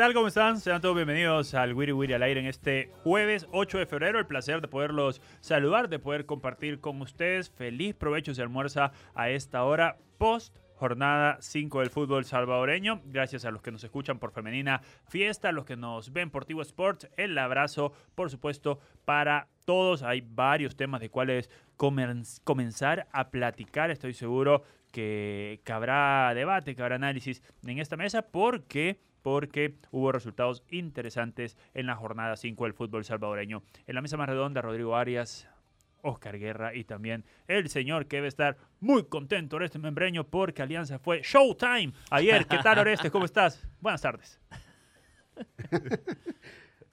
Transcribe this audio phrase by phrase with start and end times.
[0.00, 0.14] Tal?
[0.14, 0.58] ¿Cómo están?
[0.58, 4.18] Sean todos bienvenidos al Wiri Wiri al aire en este jueves 8 de febrero.
[4.18, 7.50] El placer de poderlos saludar, de poder compartir con ustedes.
[7.50, 13.02] Feliz provecho se almuerza a esta hora post jornada 5 del fútbol salvadoreño.
[13.04, 16.46] Gracias a los que nos escuchan por Femenina Fiesta, a los que nos ven por
[16.46, 17.06] Tigo Sports.
[17.18, 20.02] El abrazo, por supuesto, para todos.
[20.02, 23.90] Hay varios temas de comen- comenzar a platicar.
[23.90, 30.12] Estoy seguro que, que habrá debate, que habrá análisis en esta mesa porque porque hubo
[30.12, 33.62] resultados interesantes en la jornada 5 del fútbol salvadoreño.
[33.86, 35.48] En la mesa más redonda, Rodrigo Arias,
[36.02, 40.98] Oscar Guerra y también el señor que debe estar muy contento, Oreste Membreño, porque Alianza
[40.98, 42.46] fue Showtime ayer.
[42.46, 43.10] ¿Qué tal, Oreste?
[43.10, 43.66] ¿Cómo estás?
[43.80, 44.40] Buenas tardes.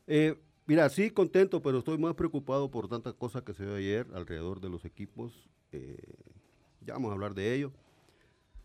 [0.10, 4.08] Eh, mira, sí, contento, pero estoy más preocupado por tantas cosas que se dio ayer
[4.14, 5.50] alrededor de los equipos.
[5.74, 5.98] Eh,
[6.80, 7.74] ya vamos a hablar de ello.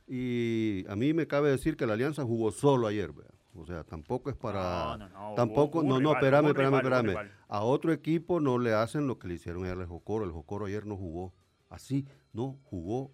[0.06, 3.26] Y a mí me cabe decir que la Alianza jugó solo ayer, vea.
[3.54, 4.96] O sea, tampoco es para...
[4.96, 7.30] No, no, no, Tampoco, hubo no, no, rival, espérame, hubo espérame, rival, espérame.
[7.48, 10.24] A otro equipo no le hacen lo que le hicieron ayer al Jocoro.
[10.24, 11.34] El Jocoro ayer no jugó.
[11.68, 13.10] Así, no jugó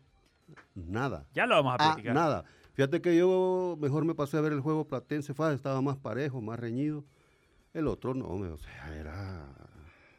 [0.74, 1.26] nada.
[1.34, 2.14] Ya lo vamos a Ah, platicar.
[2.14, 2.44] nada.
[2.74, 6.40] Fíjate que yo mejor me pasé a ver el juego Platense Faz, estaba más parejo,
[6.40, 7.04] más reñido.
[7.74, 9.44] El otro no, o sea, era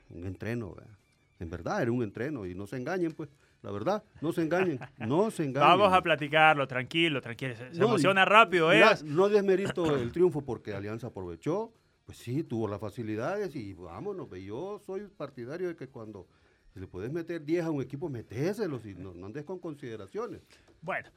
[0.09, 0.97] un entreno, ¿verdad?
[1.39, 3.29] En verdad, era un entreno y no se engañen, pues.
[3.61, 5.67] La verdad, no se engañen, no se engañen.
[5.67, 7.55] Vamos a platicarlo, tranquilo, tranquilo.
[7.55, 8.75] Se, se No, emociona rápido, ¿eh?
[8.75, 11.73] Mira, no desmerito el triunfo porque Alianza aprovechó,
[12.05, 16.27] pues sí, tuvo las facilidades y vámonos, yo soy partidario de que cuando
[16.75, 20.41] le puedes meter 10 a un equipo, metéselos y no, no andes con consideraciones.
[20.81, 21.09] Bueno,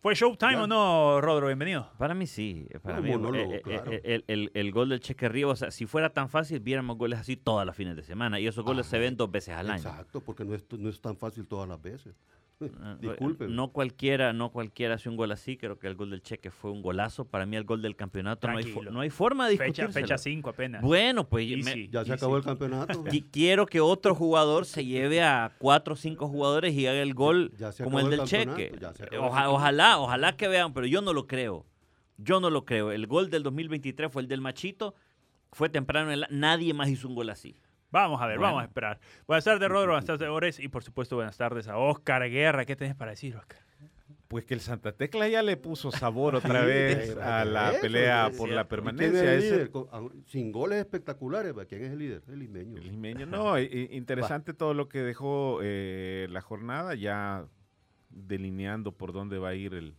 [0.00, 0.62] ¿fue Showtime Ya.
[0.62, 1.46] o no, Rodro?
[1.46, 1.90] Bienvenido.
[1.98, 3.92] Para mí sí, para Un mí monólogo, eh, eh, claro.
[3.92, 6.96] eh, el, el- el gol del Cheque Río, o sea, si fuera tan fácil, viéramos
[6.96, 9.54] goles así todas las fines de semana y esos goles se Ajá, ven dos veces
[9.54, 9.76] al año.
[9.82, 12.14] Exacto, porque no es, no es tan fácil todas las veces.
[12.82, 13.56] Ah, Disculpen.
[13.56, 16.70] No cualquiera, no cualquiera hace un gol así, creo que el gol del Cheque fue
[16.70, 17.24] un golazo.
[17.24, 19.88] Para mí el gol del campeonato no hay, no hay forma de discutir.
[19.92, 20.82] fecha 5 apenas.
[20.82, 21.88] Bueno, pues Y me- sí.
[21.90, 22.40] Ya se Y acabó sí.
[22.40, 23.02] el campeonato.
[23.04, 27.14] qui- quiero que otro jugador se lleve a cuatro o cinco jugadores y haga el
[27.14, 28.76] gol ya se como el el del Cheque.
[28.78, 29.56] ya se Eh, acabó el oja- campeonato.
[29.98, 31.66] Ojalá, ojalá que vean, pero yo no lo creo.
[32.18, 32.92] Yo no lo creo.
[32.92, 34.94] El gol del 2023 fue el del Machito.
[35.52, 36.12] Fue temprano.
[36.12, 37.56] en la- Nadie más hizo un gol así.
[37.90, 38.52] Vamos a ver, Bueno.
[38.52, 39.00] vamos a esperar.
[39.26, 39.88] Buenas tardes, Rodro.
[39.92, 40.60] Buenas tardes, Ores.
[40.60, 42.64] Y por supuesto, buenas tardes a Oscar Guerra.
[42.64, 43.58] ¿Qué tenés para decir, Oscar?
[44.28, 48.30] Pues que el Santa Tecla ya le puso sabor otra vez a la eso, pelea
[48.38, 49.34] por la ¿Y ¿Quién es permanencia.
[49.34, 49.70] el líder?
[49.90, 51.52] Ah, sin goles espectaculares.
[51.68, 52.22] ¿Quién es el líder?
[52.28, 52.76] El limeño.
[52.78, 53.26] el limeño.
[53.26, 57.44] No, interesante todo lo que dejó eh, la jornada, ya
[58.10, 59.96] delineando por dónde va a ir el,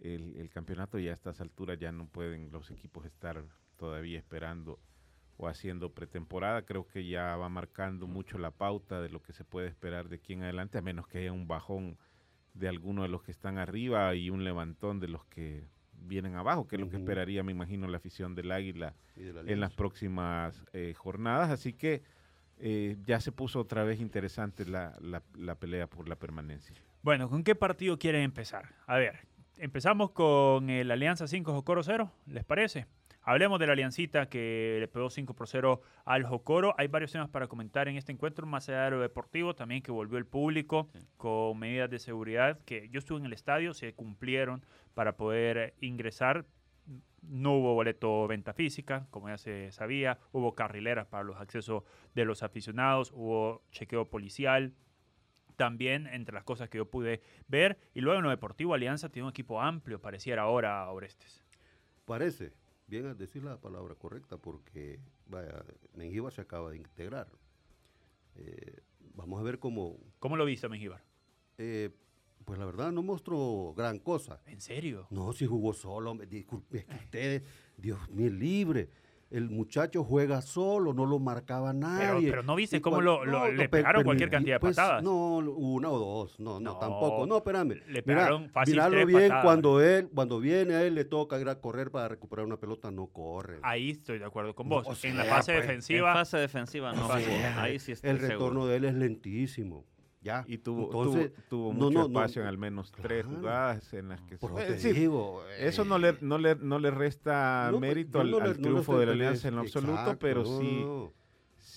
[0.00, 0.98] el- el campeonato.
[0.98, 3.42] Ya a estas alturas ya no pueden los equipos estar
[3.76, 4.78] todavía esperando
[5.36, 6.62] o haciendo pretemporada.
[6.62, 10.16] Creo que ya va marcando mucho la pauta de lo que se puede esperar de
[10.16, 11.96] aquí en adelante, a menos que haya un bajón
[12.54, 16.66] de alguno de los que están arriba y un levantón de los que vienen abajo,
[16.66, 19.72] que es lo que esperaría, me imagino, la afición del Águila Y la en las
[19.76, 21.50] próximas eh, jornadas.
[21.50, 22.02] Así que
[22.58, 26.74] eh, ya se puso otra vez interesante la, la- la pelea por la permanencia.
[27.02, 28.74] Bueno, ¿con qué partido quieren empezar?
[28.86, 29.20] A ver,
[29.56, 32.86] empezamos con el Alianza 5 Jocoro 0, ¿les parece?
[33.22, 36.74] Hablemos de la Aliancita que le pegó 5 por 0 al Jocoro.
[36.76, 39.92] Hay varios temas para comentar en este encuentro, más allá de lo deportivo, también que
[39.92, 44.64] volvió el público con medidas de seguridad que yo estuve en el estadio, se cumplieron
[44.94, 46.46] para poder ingresar.
[47.22, 51.84] No hubo boleto venta física, como ya se sabía, hubo carrileras para los accesos
[52.14, 54.74] de los aficionados, hubo chequeo policial,
[55.58, 57.76] también entre las cosas que yo pude ver.
[57.92, 61.44] Y luego en lo deportivo, Alianza tiene un equipo amplio, pareciera ahora Orestes.
[62.06, 62.54] Parece,
[62.86, 65.62] bien al decir la palabra correcta, porque vaya,
[65.94, 67.28] Mengíbar se acaba de integrar.
[68.36, 68.78] Eh,
[69.14, 71.02] vamos a ver cómo, ¿Cómo lo viste, Mengíbar?
[71.58, 71.90] eh,
[72.44, 74.40] pues la verdad no mostró gran cosa.
[74.46, 75.06] ¿En serio?
[75.10, 77.42] No, si jugó solo, disculpe, es que ustedes,
[77.76, 78.88] Dios mío, libre.
[79.30, 82.30] El muchacho juega solo, no lo marcaba nadie.
[82.30, 85.02] pero ¿no viste cómo lo- le pe- pegaron cualquier cantidad de pues, patadas?
[85.02, 87.26] No, una o dos, no, no, No, tampoco.
[87.26, 87.74] No, espérame.
[87.74, 89.44] le Mira, pegaron fácil tres bien, patadas.
[89.44, 92.90] cuando él, cuando viene a él le toca ir a correr para recuperar una pelota,
[92.90, 93.58] no corre.
[93.62, 95.04] Ahí estoy de acuerdo con No, vos.
[95.04, 97.18] en la fase pues, En defensiva, fase defensiva no O jugó.
[97.18, 98.66] sea, Ahí sí estoy el retorno seguro.
[98.68, 99.84] de él es lentísimo.
[100.28, 100.44] Ya.
[100.46, 103.38] Y tuvo, Entonces, tuvo, tuvo no, mucho no, no, espacio en al menos tres claro.
[103.38, 106.54] jugadas en las que Por se- te decir, digo, Eso no eh, le, no le,
[106.56, 110.18] no le resta pues, mérito al, al triunfo de la Alianza en lo absoluto, exacto,
[110.18, 110.84] pero sí,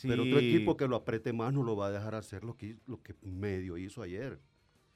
[0.05, 2.77] Pero otro equipo que lo apriete más no lo va a dejar hacer lo que,
[2.87, 4.41] lo que medio hizo ayer.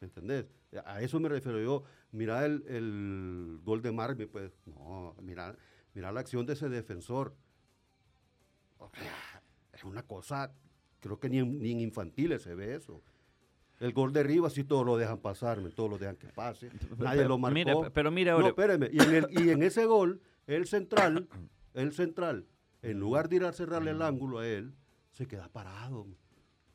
[0.02, 0.46] ¿Me entendés?
[0.86, 1.84] A eso me refiero yo.
[2.12, 4.52] Mira el, el gol de Marvin, pues.
[4.66, 5.56] No, mira,
[5.94, 7.34] mira la acción de ese defensor.
[8.80, 9.42] O sea,
[9.72, 10.54] es una cosa,
[11.00, 13.02] creo que ni en, ni en infantiles se ve eso.
[13.80, 16.70] El gol de Rivas sí todos lo dejan pasar, todos lo dejan que pase.
[16.98, 17.54] Nadie pero lo marcó.
[17.54, 18.90] mire, pero mire No, ahora- espéreme.
[18.92, 21.28] Y en, el- y en ese gol, el central,
[21.74, 22.46] el central,
[22.82, 24.74] en lugar de ir a cerrarle el ángulo a él,
[25.12, 26.08] se queda parado.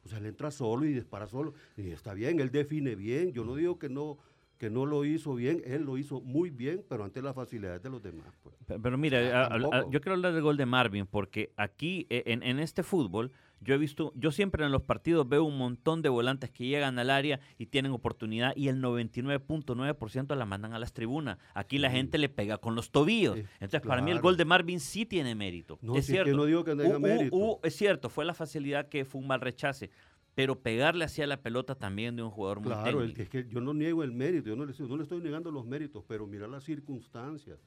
[0.05, 1.55] O sea, él entra solo y dispara solo.
[1.77, 3.33] Y está bien, él define bien.
[3.33, 4.19] Yo no digo que no,
[4.59, 7.89] que no lo hizo bien, él lo hizo muy bien, pero ante las facilidades de
[7.91, 8.35] los demás.
[8.43, 8.55] pues.
[8.67, 12.43] Pe- Pero mira, a- a- yo quiero hablar del gol de Marvin porque aquí en,
[12.43, 13.31] en este fútbol
[13.63, 16.99] yo he visto, yo siempre en los partidos veo un montón de volantes que llegan
[16.99, 21.39] al área y tienen oportunidad y el 99.9% la mandan a las tribunas.
[21.55, 23.37] Aquí la gente le pega con los tobillos.
[23.61, 24.23] Entonces para mí el claro.
[24.23, 25.79] gol de Marvin sí tiene mérito.
[25.83, 26.37] No, es si es que cierto.
[26.37, 27.61] no digo que tenga mérito.
[27.63, 29.91] es cierto, fue la facilidad que fue un mal rechace.
[30.35, 33.31] Pero pegarle hacia la pelota también de un jugador muy Claro, el técnico.
[33.31, 35.51] que, es que yo no niego el mérito, yo no le, no le estoy negando
[35.51, 37.59] los méritos, pero mira las circunstancias.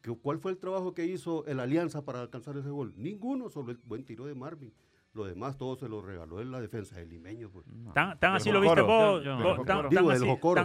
[0.00, 2.94] ¿Qué- ¿Cuál fue el trabajo que hizo el Alianza para alcanzar ese gol?
[2.96, 4.72] Ninguno, solo el buen tiro de Marvin.
[5.16, 7.48] Lo demás todo se lo regaló en la defensa del limeño.
[7.50, 7.64] Pues.
[7.94, 9.12] tan, tan Del así lo viste Jocoro.
[9.42, 9.86] vos, tan, tan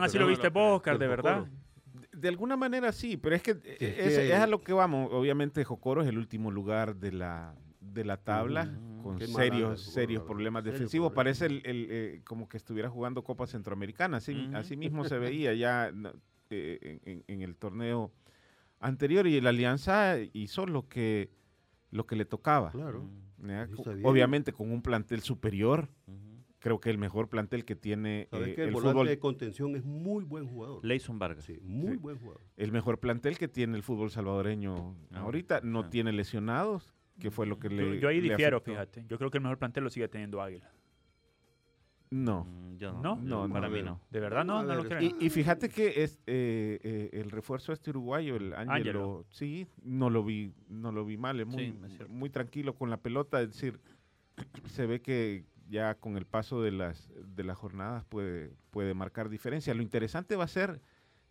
[0.03, 1.45] así, tan lo viste vos, Oscar, de verdad.
[2.11, 5.09] De, alguna manera sí, pero es que es, a lo que vamos.
[5.13, 9.03] Obviamente Jocoro es el último lugar de la, de la tabla Ujú.
[9.03, 11.13] con serios, serios problemas defensivos.
[11.13, 14.17] Parece el, el, eh, como que estuviera jugando Copa Centroamericana.
[14.17, 16.11] Así, así mismo se veía ya no,
[16.49, 18.11] eh, en, en- en el torneo
[18.81, 21.29] anterior y la Alianza hizo lo que,
[21.91, 22.71] lo que le tocaba.
[22.71, 23.03] Claro.
[23.37, 24.05] Mm.
[24.05, 25.89] Obviamente con un plantel superior.
[26.59, 29.75] Creo que el mejor plantel que tiene eh, que el, el volante fútbol de contención
[29.75, 30.85] es muy buen jugador.
[30.85, 31.43] Leison Vargas.
[31.45, 31.97] Sí, muy Sí.
[31.97, 32.41] buen jugador.
[32.55, 35.61] el mejor plantel que tiene el fútbol salvadoreño Ah, ahorita.
[35.63, 35.89] No ah.
[35.89, 37.99] tiene lesionados, que fue lo que Yo, le.
[37.99, 38.71] yo ahí le difiero, afectó.
[38.73, 39.05] fíjate.
[39.09, 40.71] Yo creo que el mejor plantel lo sigue teniendo Águila.
[42.11, 42.43] No.
[42.43, 43.15] Mm, Yo ¿No?
[43.15, 43.99] no, No, para no, mí no.
[44.11, 44.61] ¿De verdad no?
[44.63, 45.15] ¿No lo creen?
[45.19, 50.09] Y, y fíjate que es eh, eh, el refuerzo este uruguayo, el Ángelo, sí, no
[50.09, 52.13] lo vi, no lo vi mal, es muy, Sí, es cierto.
[52.13, 53.79] muy tranquilo con la pelota, es decir,
[54.65, 59.29] se ve que ya con el paso de las de las jornadas puede, puede marcar
[59.29, 59.73] diferencia.
[59.73, 60.81] Lo interesante va a ser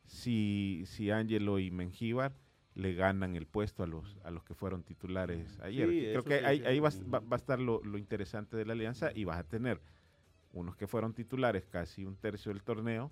[0.06, 2.32] si, si Ángelo y Mengíbar
[2.74, 5.88] le ganan el puesto a los a los que fueron titulares ayer.
[5.90, 8.72] Sí, Creo que ahí, ahí va, va- va a estar lo, lo interesante de la
[8.72, 9.80] alianza y vas a tener
[10.52, 13.10] unos que fueron titulares casi un tercio del torneo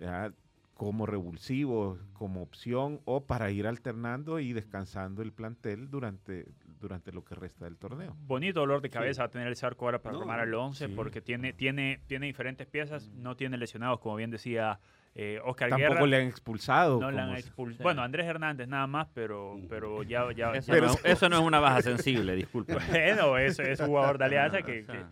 [0.00, 0.32] ya,
[0.74, 6.46] como revulsivos, como opción o para ir alternando y descansando el plantel durante,
[6.78, 8.16] durante lo que resta del torneo.
[8.26, 10.86] Bonito dolor de cabeza va a tener el Zarco ahora para No, formar al 11
[10.86, 10.92] sí.
[10.94, 14.78] porque tiene, tiene, tiene diferentes piezas, no tiene lesionados, como bien decía
[15.14, 16.06] eh, Oscar Tampoco Guerra.
[16.06, 17.00] le han expulsado.
[17.00, 17.76] no le han como se- expulsado.
[17.78, 17.82] sí.
[17.82, 20.30] Bueno, Andrés Hernández nada más, pero, pero ya...
[20.32, 22.74] ya, Eso, ya- no, eso no es una baja sensible, disculpe.
[22.90, 24.82] Bueno, es, es jugador de Alianza que...
[24.82, 25.08] O sea,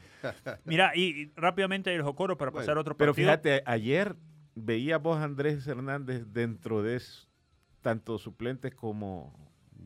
[0.54, 3.28] que- Mira, y, y rápidamente el Jocoro para Bueno, pasar a otro Pero partido.
[3.28, 4.14] fíjate, ayer
[4.54, 7.00] veía vos a Andrés Hernández dentro de
[7.82, 9.32] tanto suplentes como,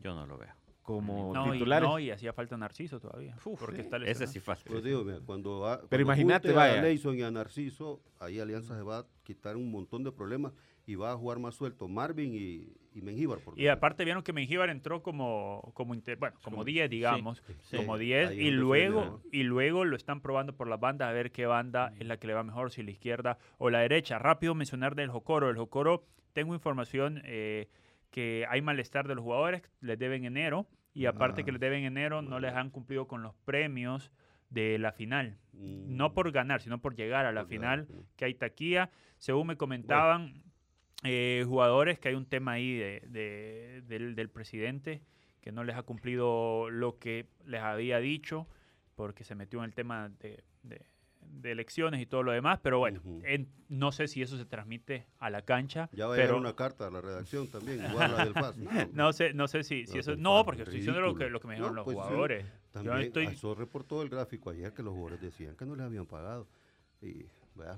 [0.01, 0.53] yo no lo veo.
[0.95, 1.89] Como no, y, titulares.
[1.89, 3.35] no, y hacía falta Narciso todavía.
[3.59, 4.63] porque está Ese sí falta.
[4.67, 6.79] Pues digo, mira, cuando, a- Pero cuando imagínate, vaya.
[6.79, 10.53] a Leison y a Narciso, ahí Alianza se va a quitar un montón de problemas
[10.85, 13.39] y va a jugar más suelto Marvin y, y Mengíbar.
[13.39, 17.77] por Y aparte vieron que Mengíbar entró como, como, inter- bueno, como 10, digamos, sí.
[17.77, 21.11] como Sí, 10, ahí y luego, y luego lo están probando por las bandas a
[21.13, 24.17] ver qué banda es la que le va mejor, si la izquierda o la derecha.
[24.19, 25.49] Rápido mencionar del Jocoro.
[25.49, 27.67] El Jocoro, tengo información eh,
[28.09, 31.83] que hay malestar de los jugadores, les deben enero, y aparte Ah, que les deben
[31.83, 34.11] enero, no les han cumplido con los premios
[34.49, 35.37] de la final.
[35.53, 37.93] Mm, No por ganar, sino por llegar a la final sí.
[38.17, 38.89] que hay taquilla.
[39.17, 40.43] Según me comentaban
[41.03, 45.01] eh, jugadores, que hay un tema ahí de, de- del, del presidente
[45.39, 48.47] que no les ha cumplido lo que les había dicho
[48.95, 50.85] porque se metió en el tema de, de-
[51.21, 52.59] de elecciones y todo lo demás.
[52.61, 55.89] Pero bueno, en- no sé si eso se transmite a la cancha.
[55.93, 58.55] Ya va a pero llegar una carta a la redacción también, igual la del FAS.
[58.57, 60.15] No, no sé, no sé si, si eso...
[60.15, 62.45] No, porque estoy diciendo lo que, lo que me dijeron No, los pues sí, jugadores.
[62.45, 65.75] Yo no También estoy- eso reportó el gráfico ayer que los jugadores decían que no
[65.75, 66.47] les habían pagado.
[67.01, 67.25] Y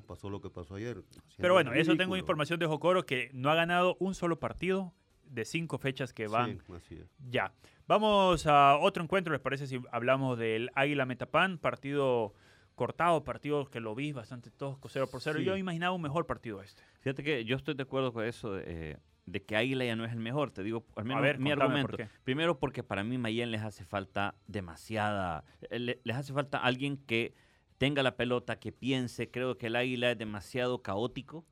[0.08, 1.02] pasó lo que pasó ayer.
[1.38, 4.94] Pero bueno, eso tengo información de Jocoro que no ha ganado un solo partido
[5.26, 7.08] de cinco fechas que van Sí, así es.
[7.30, 7.54] ya.
[7.88, 11.58] Vamos a otro encuentro, ¿les parece si hablamos del Águila Metapan?
[11.58, 12.34] Partido
[12.76, 15.40] cortado, partido que lo vi bastante tosco, 0 por 0.
[15.40, 15.46] Sí.
[15.46, 16.82] Yo imaginaba un mejor partido este.
[17.02, 20.12] Fíjate que yo estoy de acuerdo con eso eh, de que Águila ya no es
[20.12, 20.52] el mejor.
[20.52, 21.98] Te digo, al menos ver, mi argumento.
[21.98, 22.08] por.
[22.24, 26.98] Primero porque para mí Mayen les hace falta demasiada, eh, le- les hace falta alguien
[26.98, 27.34] que
[27.78, 29.30] tenga la pelota, que piense.
[29.30, 31.46] Creo que el Águila es demasiado caótico.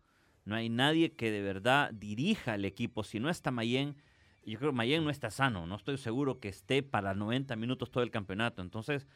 [0.45, 3.03] No hay nadie que de verdad dirija el equipo.
[3.03, 3.95] Si no está Mayen,
[4.43, 5.67] yo creo que Mayen no está sano.
[5.67, 8.61] No estoy seguro que esté para 90 minutos todo el campeonato.
[8.63, 9.07] Entonces,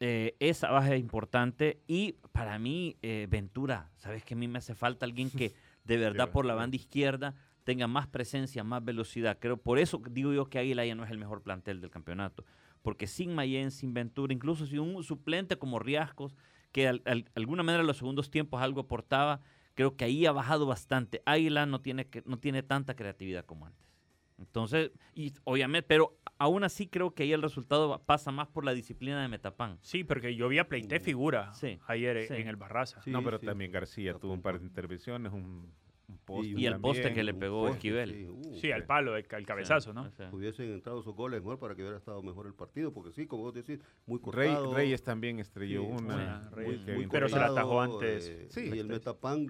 [0.00, 1.80] eh, esa baja es importante.
[1.86, 5.52] Y para mí, eh, Ventura, ¿sabes que a mí me hace falta alguien que
[5.84, 9.38] de verdad por la banda izquierda tenga más presencia, más velocidad?
[9.40, 12.44] Creo, por eso digo yo que Águila ya no es el mejor plantel del campeonato.
[12.82, 16.34] Porque sin Mayen, sin Ventura, incluso sin un suplente como Riascos,
[16.72, 17.02] que al-
[17.34, 19.40] alguna manera en los segundos tiempos algo aportaba,
[19.74, 21.22] creo que ahí ha bajado bastante.
[21.26, 23.86] Águila no tiene, que, no tiene tanta creatividad como antes.
[24.40, 28.64] Entonces, y obviamente, pero aún así creo que ahí el resultado va- pasa más por
[28.64, 29.78] la disciplina de Metapan.
[29.82, 32.34] Sí, porque yo vi a Pleité figura Sí, ayer eh, sí.
[32.34, 33.00] en el Barraza.
[33.02, 33.46] Sí, no, pero sí.
[33.46, 35.70] también García tuvo un par de intervenciones, un,
[36.08, 36.58] un poste.
[36.58, 38.10] Y el poste que le pegó poste, Esquivel.
[38.14, 40.10] sí, uh, Sí, al palo, el, el cabezazo, ¿no?
[40.32, 43.42] Hubiesen entrado esos goles mejor para que hubiera estado mejor el partido, porque sí, como
[43.44, 44.74] vos decís, muy Rey- cortado.
[44.74, 46.50] Reyes también estrelló Sí, una.
[46.56, 48.26] muy muy pero se la atajó antes.
[48.26, 49.46] eh, Sí, y el Metapan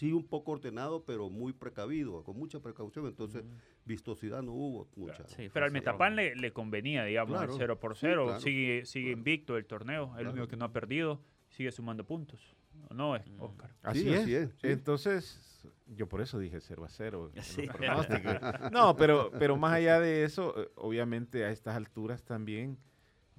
[0.00, 3.06] sí un poco ordenado, pero muy precavido, con mucha precaución.
[3.06, 3.44] Entonces,
[3.84, 5.26] vistosidad no hubo mucha.
[5.28, 5.72] Sí, Pero al.
[5.72, 8.24] Metapan le, le convenía, digamos, Claro, el 0 por sí, 0.
[8.24, 9.18] claro, sigue sigue claro.
[9.18, 10.30] invicto el torneo, el Claro.
[10.32, 12.56] único que no ha perdido, sigue sumando puntos.
[12.88, 13.40] ¿O no, es Mm.
[13.42, 13.70] Oscar?
[13.82, 14.20] Así, Sí, es.
[14.22, 14.68] así es, sí.
[14.68, 17.30] Entonces, yo por eso dije 0 a 0.
[17.34, 17.66] en Sí.
[17.66, 18.36] los pronósticos.
[18.72, 22.78] no, pero, pero más allá de eso, eh, obviamente a estas alturas también,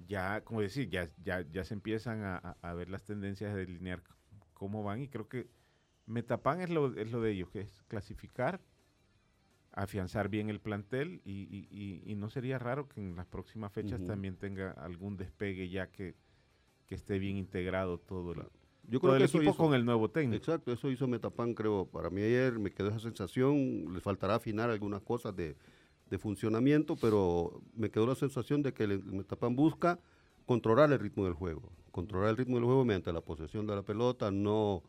[0.06, 3.66] ya, como decir, ya, ya, ya se empiezan a, a- a ver las tendencias de
[3.66, 4.02] delinear
[4.54, 5.48] cómo van y creo que
[6.06, 8.60] Metapan es lo, es lo de ellos, que es clasificar,
[9.72, 13.72] afianzar bien el plantel y, y- y- y no sería raro que en las próximas
[13.72, 16.14] fechas también tenga algún despegue ya que,
[16.86, 18.50] que esté bien integrado todo el, Claro.
[18.84, 20.36] Yo todo creo el que eso equipo hizo, con el nuevo técnico.
[20.36, 21.86] Exacto, eso hizo Metapan, creo.
[21.86, 25.56] Para mí ayer me quedó esa sensación, le faltará afinar algunas cosas de,
[26.10, 30.00] de funcionamiento, pero me quedó la sensación de que el Metapan busca
[30.44, 33.82] controlar el ritmo del juego, controlar el ritmo del juego mediante la posesión de la
[33.82, 34.82] pelota, no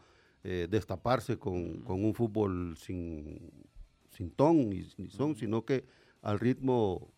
[0.44, 3.52] eh, destaparse con, con un fútbol sin,
[4.10, 5.86] sin ton ni, ni son, sino que
[6.22, 7.14] al ritmo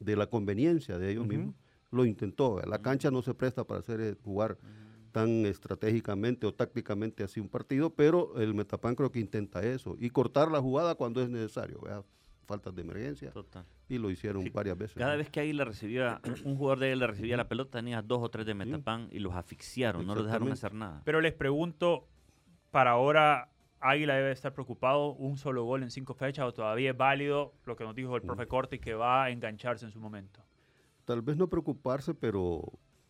[0.00, 1.54] de la conveniencia de ellos mismos.
[1.90, 2.60] Lo intentó.
[2.66, 4.58] La cancha no se presta para hacer eh, jugar
[5.12, 10.10] tan estratégicamente o tácticamente así un partido, pero el Metapan creo que intenta eso y
[10.10, 12.04] cortar la jugada cuando es necesario, ¿verdad?
[12.46, 13.64] Faltas de emergencia Total.
[13.88, 14.96] y lo hicieron Sí, varias veces.
[14.96, 15.18] Cada ¿no?
[15.18, 18.46] vez que Águila recibía, un- jugador de Águila recibía la pelota, tenía dos o tres
[18.46, 21.02] de Metapan y los asfixiaron, no los dejaron hacer nada.
[21.04, 22.08] Pero les pregunto,
[22.70, 23.50] para ahora
[23.80, 27.76] Águila debe estar preocupado, un solo gol en cinco fechas o todavía es válido lo
[27.76, 30.40] que nos dijo el profe Corti que va a engancharse en su momento.
[31.04, 32.62] Tal vez no preocuparse, pero,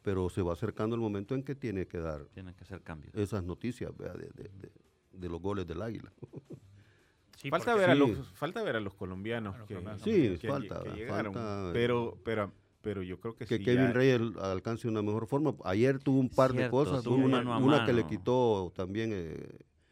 [0.03, 3.15] pero se va acercando el momento en que tiene que dar Tienen que hacer cambios.
[3.15, 4.17] esas noticias ¿verdad?
[4.17, 4.73] De, de- de-
[5.13, 6.13] de los goles del Águila.
[7.37, 7.99] Sí, falta, ver a Sí.
[8.01, 10.03] los, falta ver a los colombianos A los que, colombianos.
[10.03, 11.73] Sí, que- falta, que falta, llegaron.
[11.73, 12.53] pero, pero,
[12.83, 15.55] pero yo creo que, que sí Kevin ya- Reyes alcance una mejor forma.
[15.65, 19.11] Ayer tuvo un par de cosas, tuvo una, mano a una que le quitó también
[19.13, 19.49] eh,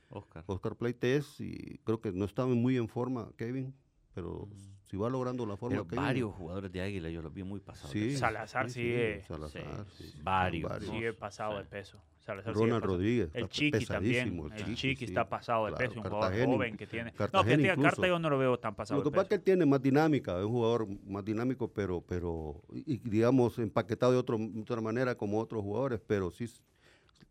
[0.09, 0.45] Oscar.
[0.47, 3.75] Oscar Pleites y creo que no estaba muy en forma Kevin,
[4.15, 4.49] pero
[4.87, 7.61] si va logrando la forma Pero Kevin, varios jugadores de Águila yo los vi muy
[7.61, 7.91] pasados.
[7.91, 8.17] sí.
[8.17, 10.91] Salazar sí, sigue- sí, Salazar, sí, sí, sí, varios, varios.
[10.91, 11.59] sigue no, pasado sí.
[11.59, 12.03] de peso.
[12.21, 12.95] Salazar Ronald pasado.
[12.95, 14.39] Rodríguez El está Chiqui también.
[14.57, 17.11] El Chiqui, sí, está pasado de claro, peso, un jugador joven que tiene.
[17.11, 17.91] No, Cartagena que a incluso.
[17.97, 19.83] Carta yo no lo veo tan pasado Lo que pasa es que él tiene más
[19.83, 24.81] dinámica, es un jugador más dinámico, pero, pero y, digamos, empaquetado de, otro, de otra
[24.81, 26.47] manera como otros jugadores, pero sí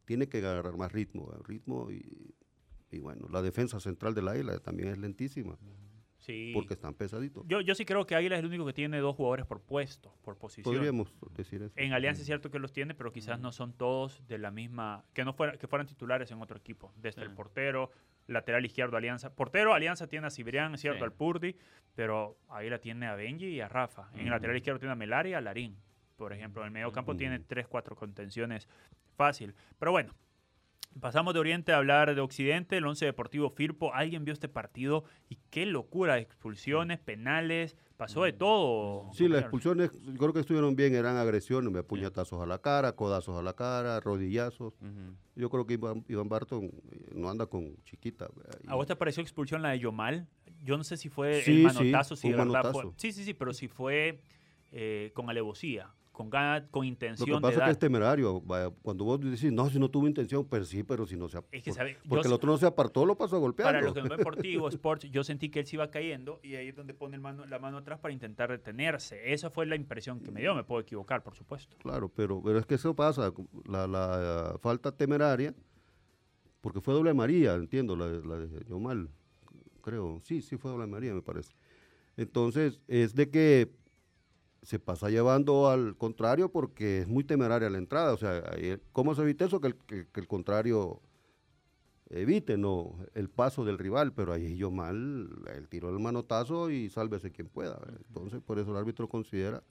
[0.05, 2.35] tiene que agarrar más ritmo, ritmo y,
[2.91, 5.57] y bueno, la defensa central del Águila también es lentísima,
[6.25, 6.51] Sí.
[6.53, 7.43] porque están pesaditos.
[7.47, 10.15] Yo, yo sí creo que Águila es el único que tiene dos jugadores por puesto,
[10.23, 10.73] por posición.
[10.73, 11.73] Podríamos decir eso.
[11.75, 15.03] En Alianza es cierto que los tiene, pero quizás no son todos de la misma,
[15.13, 16.93] que no fuera, que fueran titulares en otro equipo.
[16.95, 17.91] Desde el portero,
[18.27, 19.35] lateral izquierdo Alianza.
[19.35, 21.03] Portero Alianza tiene a Cibrián, es cierto, Sí.
[21.03, 21.55] al Purdi,
[21.93, 24.09] pero ahí la tiene a Benji y a Rafa.
[24.13, 25.75] En el lateral izquierdo tiene a Melari y a Larín.
[26.15, 28.69] Por ejemplo, en el medio campo tiene tres, cuatro contenciones
[29.17, 29.53] fácil.
[29.77, 30.13] Pero bueno,
[30.99, 33.93] pasamos de Oriente a hablar de Occidente, el Once Deportivo Firpo.
[33.93, 35.03] ¿Alguien vio este partido?
[35.29, 39.09] Y qué locura, expulsiones, penales, pasó de todo.
[39.13, 42.95] Sí, las expulsiones yo creo que estuvieron bien, eran agresiones, me puñetazos a la cara,
[42.95, 44.73] codazos a la cara, rodillazos.
[45.35, 48.29] Yo creo que Iván, Iván Barton eh, no anda con chiquita.
[48.67, 50.27] ¿A vos te pareció expulsión la de Yomal?
[50.63, 52.83] Yo no sé si fue Sí, el sí, manotazo, si fue de fue.
[52.97, 54.21] Sí, sí, sí, pero si fue
[54.71, 55.93] eh, con alevosía.
[56.13, 58.41] Con ganas, con Lo intención que de pasa es que es temerario.
[58.83, 61.63] cuando vos decís, no, si no tuvo intención, pero sí, pero si no se Es
[61.63, 61.97] que, ¿sabe?
[62.03, 63.69] Yo Porque el otro no se apartó, lo pasó a golpear.
[63.69, 66.39] Para los que no ven por Tigo Sports, yo sentí que él se iba cayendo
[66.43, 69.33] y ahí es donde pone el mano, la mano atrás para intentar detenerse.
[69.33, 70.53] Esa fue la impresión que me dio.
[70.53, 71.75] Me puedo equivocar, por supuesto.
[71.79, 73.33] Claro, pero, pero es que eso pasa,
[73.65, 75.55] la, la falta temeraria,
[76.61, 79.09] porque fue doble María, entiendo, la, la yo mal,
[79.81, 81.53] creo, sí, sí fue doble María, me parece.
[82.17, 83.71] Entonces, es de que
[84.63, 88.41] se pasa llevando al contrario porque es muy temeraria la entrada, o sea,
[88.91, 89.59] ¿cómo se evita eso?
[89.61, 91.01] Que el, que- que el contrario
[92.09, 96.89] evite no el paso del rival, pero ahí yo mal, el tiro del manotazo y
[96.89, 97.79] sálvese quien pueda.
[98.07, 99.63] Entonces, por eso el árbitro considera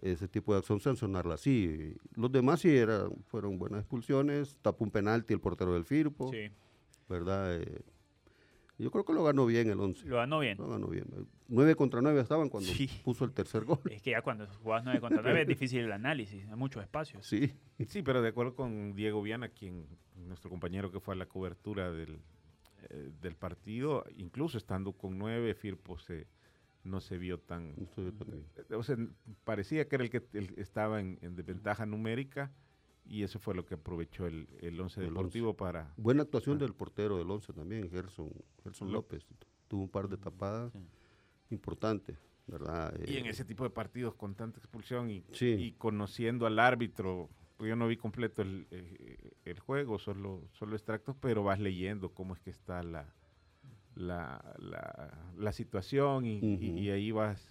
[0.00, 1.96] ese tipo de acción sancionarla así.
[2.14, 6.48] Los demás sí eran, fueron buenas expulsiones, tapó un penalti el portero del Firpo, Sí,
[7.08, 7.56] ¿verdad?
[7.60, 7.82] Eh,
[8.78, 10.06] yo creo que lo ganó bien el 11.
[10.06, 10.56] lo ganó bien.
[10.58, 11.06] Lo ganó bien.
[11.48, 12.88] 9 contra 9 estaban cuando Sí.
[13.04, 13.80] puso el tercer gol.
[13.90, 17.26] Es que ya cuando jugás 9 contra 9 es difícil el análisis, hay muchos espacios.
[17.26, 17.52] Sí.
[17.86, 21.90] Sí, pero de acuerdo con Diego Viana, quien nuestro compañero que fue a la cobertura
[21.90, 22.20] del,
[22.90, 26.26] eh, del partido, incluso estando con nueve, Firpo se,
[26.84, 27.74] no se vio tan...
[27.76, 28.44] No estoy tan bien.
[28.70, 28.96] eh, O sea,
[29.44, 32.52] parecía que era el que el- estaba en, en desventaja numérica
[33.08, 35.92] y eso fue lo que aprovechó el, el Once El Deportivo para...
[35.96, 36.60] Buena actuación Ah.
[36.60, 38.30] del portero del 11 también, Gerson,
[38.62, 39.26] Gerson López.
[39.66, 40.78] Tuvo un par de tapadas Sí.
[41.50, 42.94] importantes, ¿verdad?
[43.06, 45.46] Y en Eh, ese tipo de partidos con tanta expulsión y, Sí.
[45.58, 50.76] y conociendo al árbitro, pues yo no vi completo el, eh, el juego, solo, solo
[50.76, 53.12] extractos, pero vas leyendo cómo es que está la,
[53.96, 57.50] la, la, la situación y, y- y ahí vas,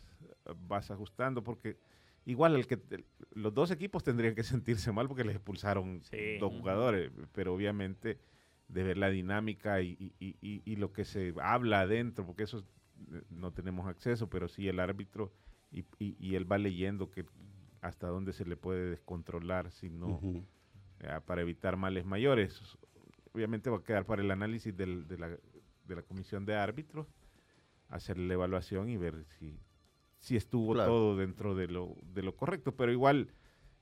[0.67, 1.77] vas ajustando porque
[2.27, 6.37] igual el que el- los dos equipos tendrían que sentirse mal porque les expulsaron Sí.
[6.39, 8.19] dos jugadores, pero obviamente
[8.67, 12.65] de ver la dinámica y, y- y- lo que se habla adentro, porque eso
[13.13, 15.31] eh, no tenemos acceso, pero sí el árbitro
[15.71, 17.25] y, y- y él va leyendo que
[17.81, 20.19] hasta dónde se le puede descontrolar si no
[20.99, 22.77] eh, para evitar males mayores.
[23.33, 27.07] Obviamente va a quedar para el análisis del- de, la, de la comisión de árbitros,
[27.87, 29.57] hacer la evaluación y ver si,
[30.19, 30.89] si estuvo Claro.
[30.91, 33.31] todo dentro de lo, de lo correcto, pero igual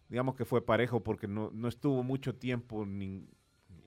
[0.10, 3.28] digamos que fue parejo porque no, no estuvo mucho tiempo, nin-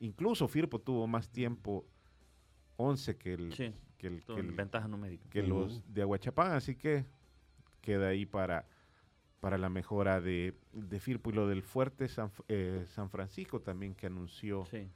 [0.00, 1.86] incluso Firpo tuvo más tiempo
[2.76, 5.28] 11 que el, Sí, que el, que el- ventaja numérica.
[5.30, 7.04] que los de Aguachapán, así que
[7.80, 8.66] queda ahí para,
[9.40, 13.60] para la mejora de, de Firpo y lo del fuerte San, F- eh, San Francisco
[13.60, 14.88] también que anunció Sí.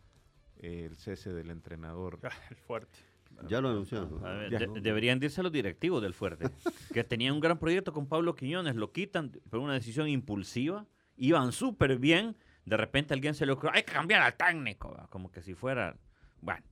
[0.58, 2.18] eh, el cese del entrenador.
[2.50, 2.98] El fuerte.
[3.48, 4.24] Ya lo anunciaron.
[4.24, 4.58] A ver, Ya.
[4.60, 6.48] de- deberían irse los directivos del Fuerte,
[6.92, 11.52] que tenían un gran proyecto con Pablo Quiñones, lo quitan por una decisión impulsiva, iban
[11.52, 15.08] súper bien, de repente a alguien se le ocurrió, hay que cambiar al técnico, ¿va?
[15.08, 15.96] como que si fuera,
[16.40, 16.64] bueno,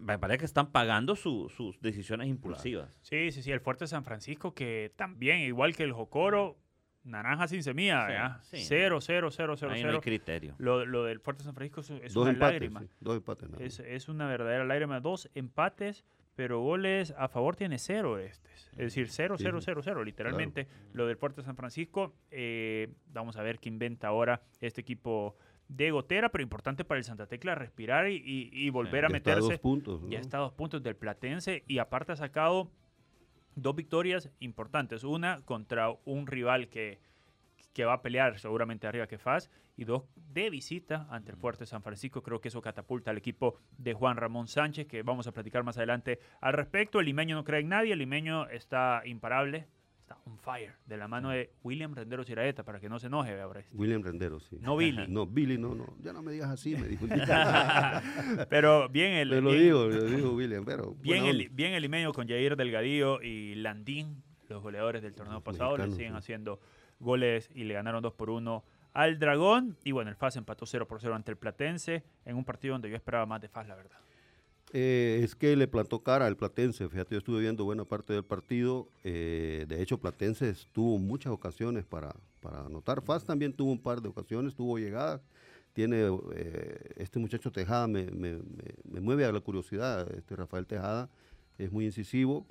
[0.00, 2.98] me parece que están pagando su- sus decisiones impulsivas.
[3.02, 6.56] Sí, sí, sí, el fuerte San Francisco que también, igual que el Jocoro,
[7.04, 8.40] naranja sin semilla, Sí, ¿verdad?
[8.42, 8.56] sí.
[8.64, 10.00] Cero, cero, cero, cero, Ahí no hay cero.
[10.02, 10.54] criterio.
[10.58, 12.54] Lo, lo del fuerte San Francisco es, es dos una empates.
[12.60, 12.80] lágrima.
[12.80, 13.50] sí, dos empates.
[13.50, 15.00] nada Es, es una verdadera lágrima.
[15.00, 18.48] Dos empates, pero goles a favor tiene cero este.
[18.72, 19.64] Es decir, cero, cero, sí.
[19.66, 20.04] cero, cero.
[20.04, 22.14] Literalmente, lo del Fuerte San Francisco.
[22.30, 25.36] eh, vamos a ver qué inventa ahora este equipo
[25.68, 29.16] de Gotera, pero importante para el Santa Tecla respirar y, y- y volver a Ya
[29.16, 29.52] está a meterse.
[29.52, 30.02] dos puntos.
[30.08, 32.70] Ya está a dos puntos del Platense y aparte ha sacado
[33.54, 35.04] dos victorias importantes.
[35.04, 37.00] Una contra un rival que,
[37.72, 41.66] que va a pelear seguramente arriba que Faz y dos de visita ante el fuerte
[41.66, 42.22] San Francisco.
[42.22, 45.76] Creo que eso catapulta al equipo de Juan Ramón Sánchez, que vamos a platicar más
[45.76, 47.00] adelante al respecto.
[47.00, 49.66] El limeño no cree en nadie, el limeño está imparable,
[50.02, 53.36] está on fire, de la mano de William Renderos Iraeta, para que no se enoje.
[53.72, 54.58] William Rendero, sí.
[54.60, 55.06] No Billy.
[55.08, 55.96] No, Billy, no, no.
[56.02, 57.06] Ya no me digas así, me dijo.
[58.48, 59.30] Pero bien el...
[59.30, 60.94] Te lo bien- digo, lo digo William, pero.
[60.96, 65.76] Bien el, bien el con Jair Delgadillo y Landín, los goleadores del torneo Los pasado,
[65.76, 66.18] le siguen sí.
[66.18, 66.60] haciendo
[66.98, 69.76] goles y le ganaron 2 por 1 al Dragón.
[69.84, 72.90] Y bueno, el FAS empató 0 por 0 ante el Platense en un partido donde
[72.90, 73.98] yo esperaba más de FAS, la verdad.
[74.74, 76.88] Eh, es que le plantó cara al Platense.
[76.88, 78.88] Fíjate, yo estuve viendo buena parte del partido.
[79.04, 83.02] eh, de hecho, Platense tuvo muchas ocasiones para, para anotar.
[83.02, 85.20] Faz también tuvo un par de ocasiones, tuvo llegadas.
[85.74, 90.10] Tiene eh, este muchacho Tejada, me, me- me- me mueve a la curiosidad.
[90.16, 91.10] Este Rafael Tejada
[91.58, 92.46] es muy incisivo.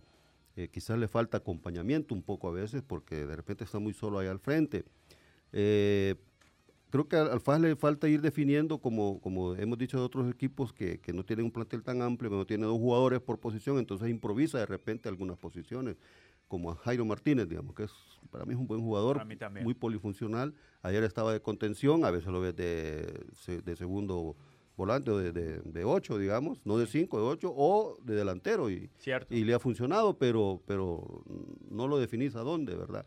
[0.72, 4.28] quizás le falta acompañamiento un poco a veces porque de repente está muy solo ahí
[4.28, 4.84] al frente.
[6.92, 10.74] Creo que al, FAS le falta ir definiendo, como, como hemos dicho de otros equipos,
[10.74, 13.80] que, que no tienen un plantel tan amplio, que no tiene dos jugadores por posición,
[13.80, 15.96] entonces improvisa de repente algunas posiciones,
[16.48, 17.92] como a Jairo Martínez, digamos, que es
[18.30, 19.26] para mí es un buen jugador,
[19.64, 20.54] muy polifuncional.
[20.82, 23.26] Ayer estaba de contención, a veces lo ves de,
[23.64, 24.36] de segundo
[24.76, 28.70] volante o de, de, de ocho, digamos, no de cinco, de ocho, o de delantero.
[28.70, 29.34] Y, Cierto.
[29.34, 31.24] y le ha funcionado, pero, pero
[31.70, 33.06] no lo definís a dónde, ¿verdad?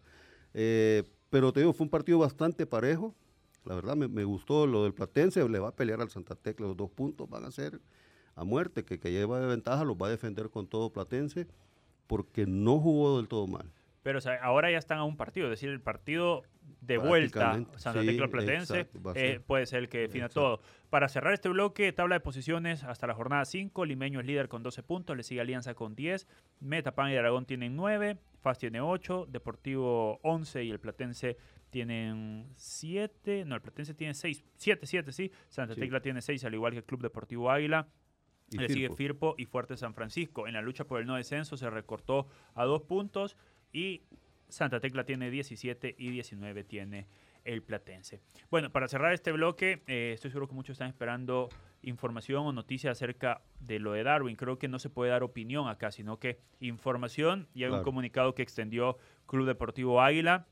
[0.55, 3.15] Eh, Pero te digo, fue un partido bastante parejo.
[3.65, 6.67] La verdad me, me gustó lo del Platense, le va a pelear al Santa Tecla,
[6.67, 7.81] los dos puntos van a ser
[8.37, 11.47] a muerte, que, que lleva de ventaja los va a defender con todo Platense,
[12.07, 13.71] porque no jugó del todo mal.
[14.03, 16.43] Pero o sea, ahora ya están a un partido, es decir, el partido
[16.83, 20.59] de vuelta Santa sí, Tecla Platense exacto, eh, puede ser el que defina Exacto.
[20.59, 20.61] todo.
[20.91, 24.63] Para cerrar este bloque, tabla de posiciones hasta la jornada 5, Limeño es líder con
[24.63, 26.27] 12 puntos, le sigue Alianza con 10,
[26.61, 31.39] Metapan y Aragón tienen 9, FAS tiene 8, Deportivo 11 y el Platense
[31.75, 35.81] tienen 7, no, el Platense tiene 6, 7, 7, sí, Santa Sí.
[35.81, 37.89] Tecla tiene 6, al igual que el Club Deportivo Águila,
[38.49, 39.35] Y le sigue Firpo.
[39.39, 40.47] Y Fuerte San Francisco.
[40.47, 43.37] En la lucha por el no descenso se recortó a dos puntos
[43.73, 44.03] y
[44.49, 47.09] Santa Tecla tiene 17 y 19 tiene
[47.43, 48.21] el Platense.
[48.53, 51.49] Bueno, para cerrar este bloque, eh, estoy seguro que muchos están esperando
[51.83, 54.37] información o noticias acerca de lo de Darwin.
[54.37, 58.33] Creo que no se puede dar opinión acá, sino que información y hay un comunicado
[58.37, 60.47] que extendió Club Deportivo Águila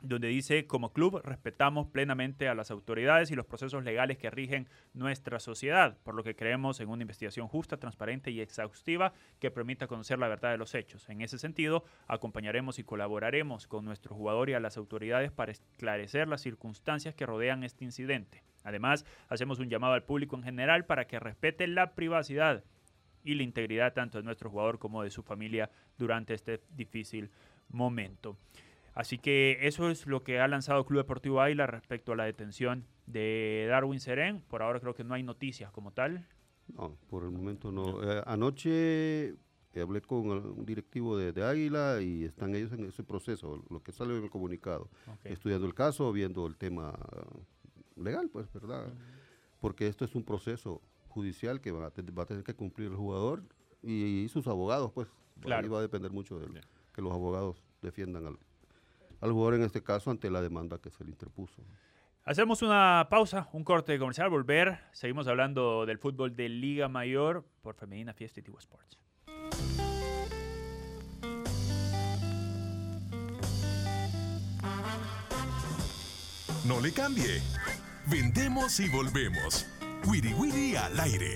[0.00, 4.68] donde dice, como club respetamos plenamente a las autoridades y los procesos legales que rigen
[4.94, 9.86] nuestra sociedad, por lo que creemos en una investigación justa, transparente y exhaustiva que permita
[9.86, 11.08] conocer la verdad de los hechos.
[11.08, 16.28] En ese sentido, acompañaremos y colaboraremos con nuestro jugador y a las autoridades para esclarecer
[16.28, 18.42] las circunstancias que rodean este incidente.
[18.64, 22.64] Además, hacemos un llamado al público en general para que respete la privacidad
[23.24, 27.30] y la integridad tanto de nuestro jugador como de su familia durante este difícil
[27.68, 28.36] momento.
[28.98, 32.84] Así que eso es lo que ha lanzado Club Deportivo Águila respecto a la detención
[33.06, 34.40] de Darwin Serén.
[34.40, 36.26] Por ahora creo que no hay noticias como tal.
[36.76, 38.02] No, por el momento no.
[38.02, 39.36] Eh, anoche
[39.80, 43.92] hablé con un directivo de, de Águila y están ellos en ese proceso, lo que
[43.92, 44.90] sale en el comunicado,
[45.22, 46.98] estudiando el caso, viendo el tema
[47.94, 48.92] legal, pues, ¿verdad?
[49.60, 52.96] Porque esto es un proceso judicial que va a, va a tener que cumplir el
[52.96, 53.44] jugador
[53.80, 55.06] y, sus abogados, pues.
[55.40, 55.62] Claro.
[55.62, 56.48] Ahí va a depender mucho de
[56.92, 58.38] que los abogados defiendan al,
[59.20, 61.62] al jugador en este caso ante la demanda que se le interpuso.
[62.24, 64.80] Hacemos una pausa, un corte comercial, volver.
[64.92, 68.98] Seguimos hablando del fútbol de Liga Mayor por Femenina Fiesta y Tigo Sports.
[76.66, 77.40] No le cambie.
[78.10, 79.66] Vendemos y volvemos.
[80.06, 81.34] Wiri Wiri al aire.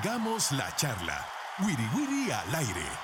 [0.00, 1.26] Sigamos la charla.
[1.58, 2.97] Wiri Wiri al aire.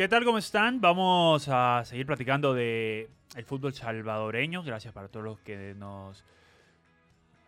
[0.00, 0.24] ¿Qué tal?
[0.24, 0.80] ¿Cómo están?
[0.80, 4.62] Vamos a seguir platicando de el fútbol salvadoreño.
[4.62, 6.24] Gracias para todos los que nos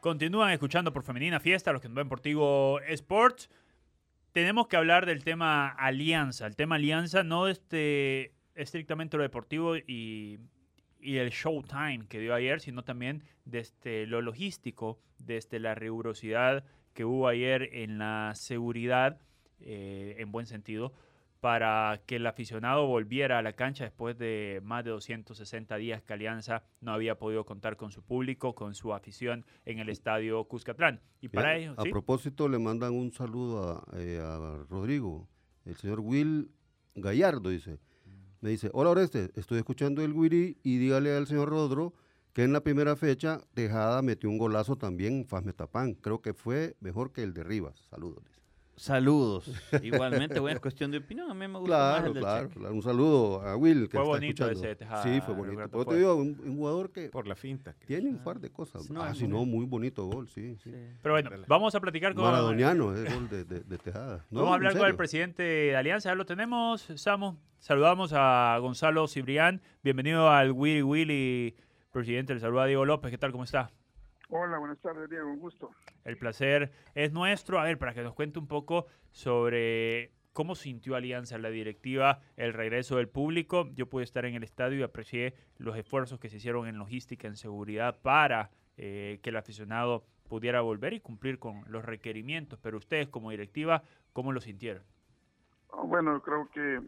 [0.01, 3.49] continúan escuchando por Femenina Fiesta, los que nos ven por Tigo Sports.
[4.33, 6.47] Tenemos que hablar del tema alianza.
[6.47, 10.39] El tema alianza no este, estrictamente lo deportivo y,
[11.01, 17.29] el showtime que dio ayer, sino también desde lo logístico, desde la rigurosidad que hubo
[17.29, 19.23] ayer en la seguridad,
[19.59, 20.93] eh, en buen sentido,
[21.43, 26.13] para que el aficionado volviera a la cancha después de más de 260 días que
[26.13, 31.01] Alianza no había podido contar con su público, con su afición en el estadio Cuscatlán.
[31.21, 31.91] Y para Ya, ello, a ¿sí?
[31.91, 35.29] propósito, le mandan un saludo a, eh, a Rodrigo,
[35.65, 36.49] el señor Will
[36.95, 37.81] Gallardo, dice.
[38.41, 41.93] Me dice, hola Oreste, estoy escuchando el Wiri y dígale al señor Rodro
[42.35, 45.95] que en la primera fecha Tejada metió un golazo también en Fasmetapán.
[45.95, 47.81] Creo que fue mejor que el de Rivas.
[47.91, 48.23] Saludos.
[48.77, 49.51] Saludos.
[49.83, 51.31] Igualmente, bueno, es cuestión de opinión.
[51.31, 52.75] A mí me gusta más Claro, el del claro.
[52.75, 54.59] Un saludo a Will que Fue está bonito escuchando.
[54.61, 55.69] ese de Tejada, Sí, fue bonito.
[55.71, 57.75] Pero te digo, un, un jugador que Por la finta.
[57.75, 58.91] que- tiene un par de cosas.
[58.91, 60.57] No, ah, si no, muy bonito gol, sí.
[60.63, 60.71] sí.
[60.71, 60.77] Sí.
[61.03, 61.45] Pero bueno, Dale.
[61.47, 62.25] vamos a platicar con...
[62.25, 64.25] Maradoniano, es gol de, de- de Tejada.
[64.31, 67.37] No, Vamos a hablar con el presidente de Alianza, ya lo tenemos, Samu.
[67.61, 69.61] Saludamos a Gonzalo Cibrián.
[69.85, 71.55] Bienvenido al Willy Willy,
[71.93, 72.35] presidente.
[72.35, 73.11] Le saluda Diego López.
[73.13, 73.31] ¿Qué tal?
[73.33, 73.71] ¿Cómo está?
[74.35, 75.73] Hola, buenas tardes, Diego, un gusto.
[76.05, 77.61] El placer es nuestro.
[77.61, 82.55] A ver, para que nos cuente un poco sobre cómo sintió Alianza la directiva, el
[82.55, 83.69] regreso del público.
[83.75, 87.29] Yo pude estar en el estadio y aprecié los esfuerzos que se hicieron en logística,
[87.29, 92.59] en seguridad, para eh, que el aficionado pudiera volver y cumplir con los requerimientos.
[92.63, 93.83] Pero ustedes como directiva,
[94.15, 94.83] ¿cómo lo sintieron?
[95.75, 96.81] Ah, Bueno, creo que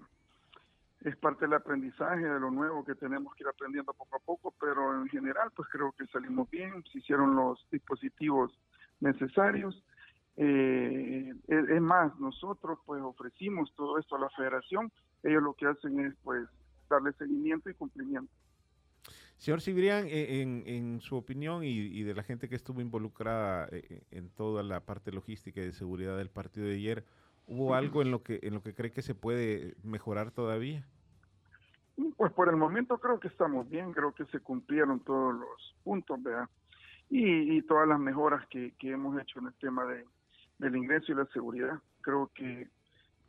[1.04, 4.54] es parte del aprendizaje, de lo nuevo que tenemos que ir aprendiendo poco a poco,
[4.58, 8.58] pero en general, pues creo que salimos bien, se hicieron los dispositivos
[9.00, 9.84] necesarios.
[10.36, 14.90] Eh, es, más, nosotros pues ofrecimos todo esto a la federación,
[15.22, 16.48] ellos lo que hacen es pues
[16.88, 18.32] darle seguimiento y cumplimiento.
[19.36, 23.68] Señor Cibrián, eh, en, en su opinión y, y de la gente que estuvo involucrada
[23.70, 27.04] eh, en toda la parte logística y de seguridad del partido de ayer,
[27.46, 30.86] ¿hubo algo en lo que en lo que cree que se puede mejorar todavía?
[32.16, 36.22] Pues por el momento creo que estamos bien, creo que se cumplieron todos los puntos,
[36.22, 36.48] ¿verdad?
[37.09, 40.04] Y, y todas las mejoras que, que hemos hecho en el tema de,
[40.59, 42.68] del ingreso y la seguridad, creo que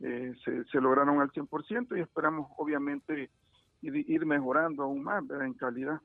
[0.00, 3.30] eh, se, se lograron al 100% y esperamos obviamente
[3.82, 5.46] ir, mejorando aún más ¿verdad?
[5.46, 6.00] en calidad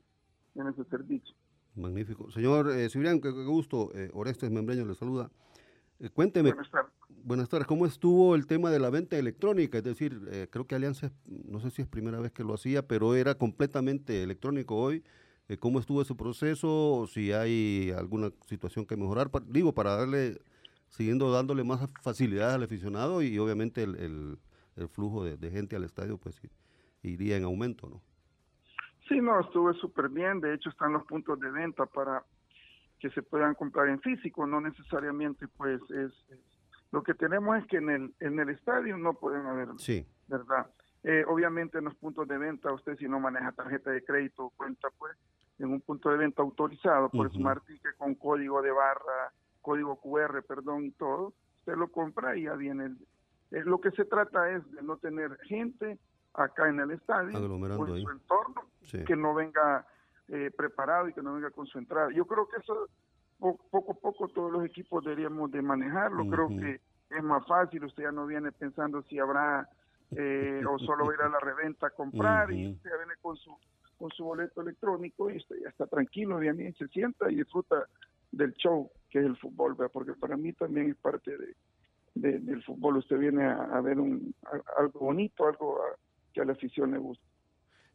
[0.56, 1.36] en ese servicio.
[1.76, 2.30] Magnífico.
[2.32, 3.91] Señor eh, Cibrián, qué, qué gusto.
[3.93, 5.30] Eh, Orestes Membreño le saluda.
[6.01, 6.91] Eh, cuénteme, Buenas tardes.
[7.09, 9.77] buenas tardes, ¿cómo estuvo el tema de la venta electrónica?
[9.77, 12.87] Es decir, eh, creo que Alianza, no sé si es primera vez que lo hacía,
[12.87, 15.03] pero era completamente electrónico hoy.
[15.47, 16.93] Eh, ¿Cómo estuvo ese proceso?
[16.93, 19.29] O si hay alguna situación que mejorar.
[19.29, 20.41] Pa- digo, para darle,
[20.89, 24.39] siguiendo dándole más facilidad al aficionado y obviamente el, el-
[24.77, 26.41] el flujo de, de gente al estadio, pues
[27.03, 28.01] iría en aumento, ¿no?
[29.07, 30.39] Sí, no, estuve súper bien.
[30.39, 32.23] De hecho, están los puntos de venta para
[33.01, 36.57] que se puedan comprar en físico, no necesariamente, pues, es, es-
[36.91, 40.67] lo que tenemos es que en el en el estadio no pueden haber, Sí, ¿verdad?
[41.03, 44.49] Eh, obviamente en los puntos de venta, usted si no maneja tarjeta de crédito o
[44.51, 45.17] cuenta, pues,
[45.57, 47.37] en un punto de venta autorizado por Ujú.
[47.37, 52.43] Smart Ticket con código de barra, código QR, perdón, y todo, usted lo compra y
[52.43, 52.85] ya viene.
[52.85, 52.97] El,
[53.51, 55.97] eh, lo que se trata es de no tener gente
[56.33, 59.03] acá en el estadio o en su entorno sí.
[59.05, 59.85] que no venga
[60.32, 62.10] eh, preparado y que no venga con su entrada.
[62.13, 62.88] Yo creo que eso
[63.38, 66.26] po- poco a poco todos los equipos deberíamos de manejarlo.
[66.28, 66.60] Creo Ujú.
[66.60, 69.67] que es más fácil, usted ya no viene pensando si habrá
[70.12, 73.13] eh, o solo va a ir a la reventa a comprar y usted ya viene
[73.22, 73.56] con su
[73.98, 77.86] con su boleto electrónico y usted ya está tranquilo, viene, se sienta y disfruta
[78.32, 79.91] del show que es el fútbol, ¿verdad?
[79.94, 81.56] porque para mí también es parte de,
[82.15, 82.98] de- del fútbol.
[82.98, 85.96] Usted viene a, a ver un, a- algo bonito, algo a-
[86.34, 87.24] que a la afición le gusta.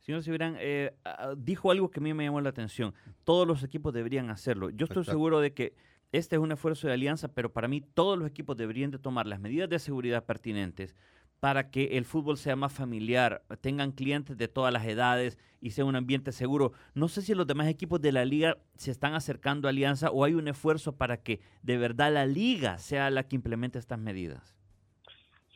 [0.01, 2.95] Señor Cibrán, eh, ah, dijo algo que a mí me llamó la atención.
[3.25, 4.71] Todos los equipos deberían hacerlo.
[4.71, 5.11] Yo estoy Exacto.
[5.11, 5.75] seguro de que
[6.13, 9.27] este es un esfuerzo de alianza, pero para mí todos los equipos deberían de tomar
[9.27, 10.95] las medidas de seguridad pertinentes
[11.41, 15.85] para que el fútbol sea más familiar, tengan clientes de todas las edades y sea
[15.85, 16.73] un ambiente seguro.
[16.95, 20.25] No sé si los demás equipos de la liga se están acercando a Alianza o
[20.25, 24.55] hay un esfuerzo para que de verdad la liga sea la que implemente estas medidas.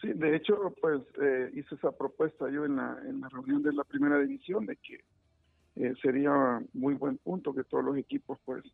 [0.01, 3.73] Sí, de hecho, pues eh, hice esa propuesta yo en la, en la reunión de
[3.73, 5.05] la primera división de que
[5.77, 8.65] eh, sería muy buen punto que todos los equipos pues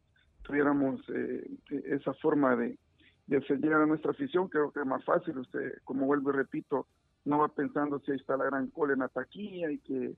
[0.43, 2.79] tuviéramos eh, esa forma de,
[3.27, 6.87] de a nuestra afición, creo que es más fácil, usted, como vuelvo y repito,
[7.25, 10.15] no va pensando si ahí está la gran cola en la taquilla y que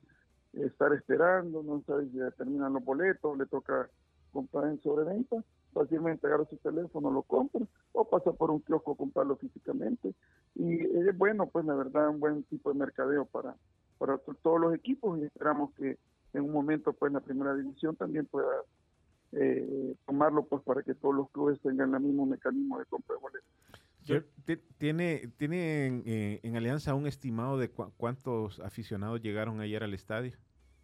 [0.52, 3.88] estar esperando, no sabe si ya terminan los boletos, le toca
[4.30, 5.36] comprar en sobreventa,
[5.78, 10.12] fácilmente agarra su teléfono, lo compra, o pasa por un kiosco a comprarlo físicamente.
[10.56, 13.54] Y es bueno, pues la verdad, un buen tipo de mercadeo para,
[13.98, 15.96] para todos los equipos y esperamos que
[16.32, 18.48] en un momento, pues la primera división también pueda
[19.32, 23.20] eh, tomarlo pues para que todos los clubes tengan el mismo mecanismo de compra de
[23.20, 24.24] boletos.
[24.78, 29.92] ¿Tiene, tiene en, eh, en, Alianza un estimado de cu cuántos aficionados llegaron ayer al
[29.92, 30.32] estadio?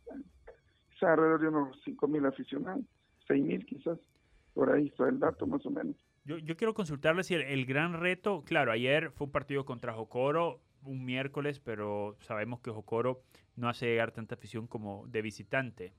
[0.07, 2.85] O sea, alrededor de unos 5 mil aficionados,
[3.26, 3.98] 6 mil quizás,
[4.55, 5.97] por ahí está el dato más o menos.
[6.25, 9.93] Yo, yo quiero consultarle si el, el, gran reto, claro, ayer fue un partido contra
[9.93, 13.23] Jocoro, un miércoles, pero sabemos que Jocoro
[13.57, 15.93] no hace llegar tanta afición como de visitante.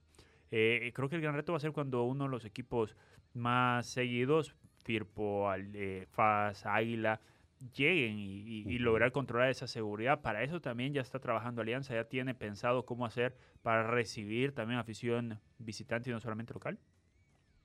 [0.50, 2.96] Eh, creo que el gran reto va a ser cuando uno de los equipos
[3.34, 7.20] más seguidos, Firpo, eh, FAS, Águila,
[7.74, 10.22] lleguen y, y, y, lograr controlar esa seguridad.
[10.22, 14.78] Para eso también ya está trabajando Alianza, ya tiene pensado cómo hacer para recibir también
[14.78, 16.78] afición visitante y no solamente local.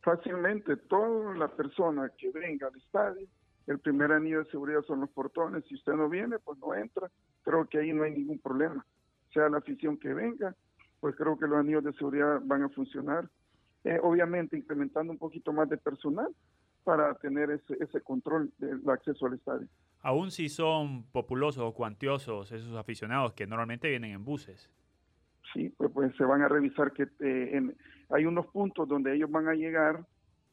[0.02, 3.28] Fácilmente, toda la persona que venga al estadio,
[3.68, 5.64] el primer anillo de seguridad son los portones.
[5.68, 7.10] Si usted no viene, pues no entra.
[7.44, 8.86] Creo que ahí no hay ningún problema.
[9.34, 10.56] Sea la afición que venga,
[11.00, 13.30] pues creo que los anillos de seguridad van a funcionar.
[13.84, 16.28] Eh, obviamente incrementando un poquito más de personal
[16.84, 19.68] para tener ese, ese control del acceso al estadio.
[20.02, 24.70] Aún si son populosos o cuantiosos esos aficionados que normalmente vienen en buses.
[25.54, 27.76] Sí, pues, pues se van a revisar que eh,
[28.10, 30.06] hay unos puntos donde ellos van a llegar,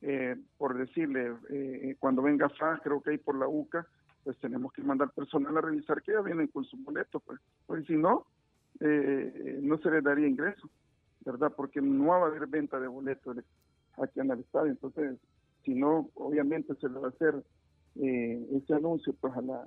[0.02, 3.87] eh, por decirle, eh, cuando venga FAS, creo que hay por la UCA,
[4.24, 7.87] pues tenemos que mandar personal a revisar que ya vienen con su boleto, pues, pues
[7.87, 8.26] si no,
[8.80, 10.68] eh, no se les daría ingreso,
[11.24, 11.52] ¿verdad?
[11.56, 13.38] Porque no va a haber venta de boletos
[13.96, 15.18] aquí en el estadio, entonces,
[15.64, 17.42] si no, obviamente se le va a hacer
[18.00, 19.66] eh, ese anuncio pues a la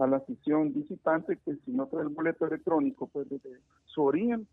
[0.00, 3.58] a la afición visitante que si no trae el boleto electrónico pues desde
[3.92, 4.46] su origen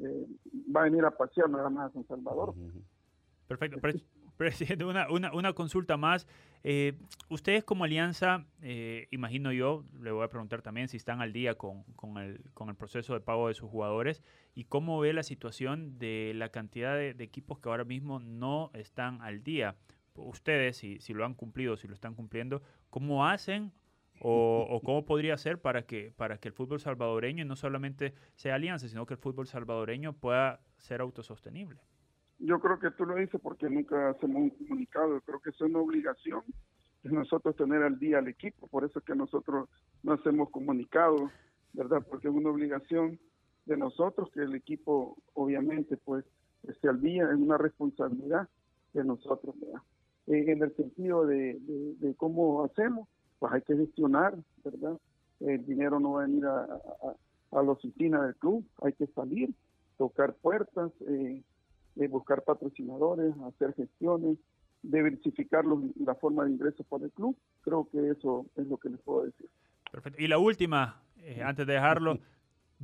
[0.00, 0.26] eh,
[0.74, 2.54] va a venir a pasear nada más a San Salvador.
[3.46, 3.80] Perfecto.
[4.36, 6.26] Presidente, una, una, una, consulta más.
[6.64, 11.32] Eh, ustedes como alianza, eh, imagino yo, le voy a preguntar también si están al
[11.32, 14.22] día con, con, el, con, el, proceso de pago de sus jugadores
[14.54, 18.70] y cómo ve la situación de la cantidad de, de equipos que ahora mismo no
[18.72, 19.76] están al día.
[20.14, 23.70] Ustedes, si, si lo han cumplido, si lo están cumpliendo, ¿cómo hacen
[24.24, 28.86] o, cómo podría ser para que, para que el fútbol salvadoreño no solamente sea alianza,
[28.88, 31.80] sino que el fútbol salvadoreño pueda ser autosostenible?
[32.38, 35.80] Yo creo que tú lo dices porque nunca hacemos un comunicado, creo que es una
[35.80, 36.42] obligación
[37.02, 39.68] de nosotros tener al día al equipo, por eso es que nosotros
[40.04, 41.30] no hacemos comunicado,
[41.72, 42.06] ¿verdad?
[42.08, 43.18] Porque es una obligación
[43.66, 46.24] de nosotros que el equipo obviamente pues
[46.68, 48.48] esté al día, es una responsabilidad
[48.92, 49.82] de nosotros, ¿verdad?
[50.28, 53.08] en el sentido de cómo hacemos,
[53.42, 54.96] pues hay que gestionar, ¿verdad?
[55.40, 59.08] El dinero no va a venir a, a, a la oficina del club, hay que
[59.08, 59.52] salir,
[59.98, 61.42] tocar puertas, eh,
[61.96, 64.38] eh, buscar patrocinadores, hacer gestiones,
[64.84, 67.36] diversificar los, la forma de ingresos para el club.
[67.62, 69.50] Creo que eso es lo que les puedo decir.
[69.90, 70.22] Perfecto.
[70.22, 72.20] Y la última, eh, antes de dejarlo,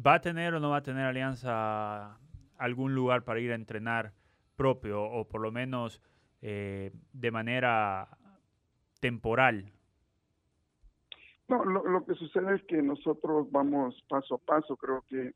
[0.04, 2.18] ¿va a tener o no va a tener Alianza
[2.56, 4.12] algún lugar para ir a entrenar
[4.56, 6.02] propio o por lo menos
[6.42, 8.08] eh, de manera
[8.98, 9.72] temporal?
[11.48, 14.76] No, lo, que sucede es que nosotros vamos paso a paso.
[14.76, 15.32] Creo que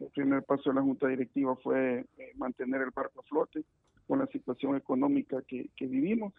[0.00, 3.64] el primer paso de la Junta Directiva fue eh, mantener el barco a flote
[4.08, 6.34] con la situación económica que, vivimos.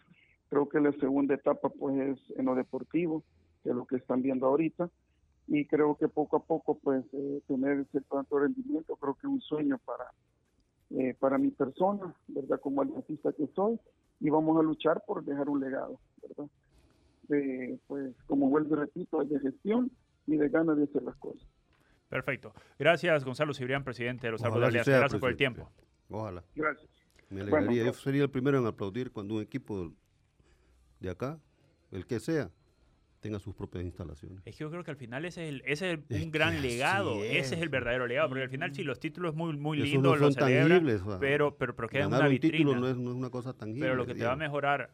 [0.50, 3.24] Creo que la segunda etapa pues es en lo deportivo,
[3.62, 4.90] que es lo que están viendo ahorita.
[5.48, 9.32] Y creo que poco a poco pues eh, tener cierto alto rendimiento creo que es
[9.32, 10.12] un sueño para,
[10.90, 12.60] eh, para mi persona, ¿verdad?
[12.60, 13.80] Como artista que soy.
[14.20, 16.50] Y vamos a luchar por dejar un legado, ¿verdad?
[17.28, 19.90] De, pues como vuelvo y repito, es de gestión
[20.26, 21.46] y de ganas de hacer las cosas.
[22.08, 22.52] Perfecto.
[22.78, 24.72] Gracias, Gonzalo Cibrián, presidente de los Árboles.
[24.86, 25.70] Gracias por el tiempo.
[26.08, 26.44] Ojalá.
[26.54, 26.90] Gracias.
[27.30, 27.68] Me alegraría.
[27.68, 29.92] Bueno, Yo sería el primero en aplaudir cuando un equipo
[31.00, 31.40] de acá,
[31.90, 32.50] el que sea,
[33.20, 34.40] tenga sus propias instalaciones.
[34.44, 36.62] Es que yo creo que al final ese es, el, ese es un es gran
[36.62, 37.46] legado, es.
[37.46, 40.26] ese es el verdadero legado, porque al final sí, los títulos muy, muy lindos, no
[40.26, 42.70] los celebran, tangibles, o sea, pero, pero, pero queda una vitrina.
[42.70, 43.80] Un no, es, no es una cosa tangible.
[43.80, 44.90] Pero lo que te va a mejorar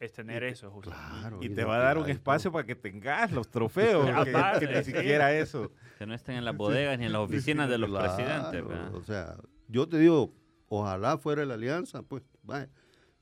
[0.00, 0.90] es tener eso, justo.
[0.90, 1.38] Claro.
[1.42, 4.04] Y te va a dar un espacio para que tengas los trofeos,
[4.60, 4.92] que- ni sí.
[4.92, 5.72] siquiera eso.
[5.98, 8.66] Que no estén en las bodegas ni en las oficinas de los Claro, presidentes.
[8.66, 8.94] ¿verdad?
[8.94, 9.36] O sea,
[9.68, 10.34] yo te digo,
[10.68, 12.68] ojalá fuera la alianza, pues, vaya,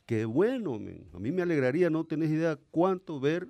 [0.07, 0.75] qué bueno,
[1.13, 3.49] a mí me alegraría, no tenés idea cuánto ver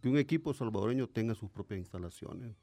[0.00, 2.54] que un equipo salvadoreño tenga sus propias instalaciones.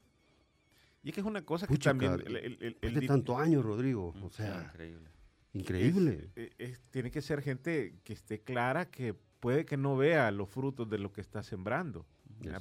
[1.02, 2.12] Y es que es una cosa que también...
[2.26, 5.08] el- el- el- tantos años, Rodrigo, o Sí, sea, increíble.
[5.54, 6.30] increíble.
[6.36, 10.30] es- eh, es- tiene que ser gente que esté clara, que puede que no vea
[10.30, 12.06] los frutos de lo que está sembrando,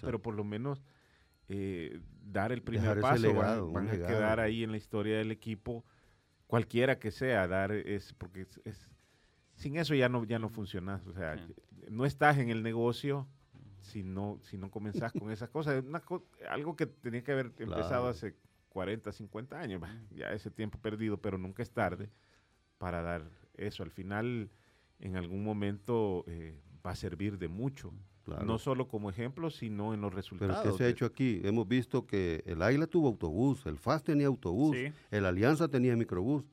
[0.01, 0.83] pero por lo menos
[1.49, 4.07] eh, dar el primer Dejar paso, van- legado, un van, a legado.
[4.15, 5.83] quedar ahí en la historia del equipo,
[6.47, 8.89] cualquiera que sea, dar es porque es, es-
[9.55, 11.53] sin eso ya no ya no funcionas, o sea, Sí.
[11.89, 13.27] no estás en el negocio
[13.81, 17.31] si no si no comenzás con esas cosas, Es una co- algo que tenía que
[17.31, 18.07] haber empezado Claro.
[18.09, 18.35] hace
[18.69, 22.09] 40, 50 años, ya ese tiempo perdido, pero nunca es tarde
[22.77, 23.23] para dar
[23.55, 23.81] eso.
[23.83, 24.51] Al final,
[24.99, 28.45] en algún momento eh, va a servir de mucho, Claro.
[28.45, 30.63] no solo como ejemplo, sino en los Pero resultados.
[30.63, 31.41] ¿qué se ha hecho aquí?
[31.43, 34.91] Hemos visto que el Águila tuvo autobús, el FAS tenía autobús, Sí.
[35.11, 36.43] el Alianza tenía microbús.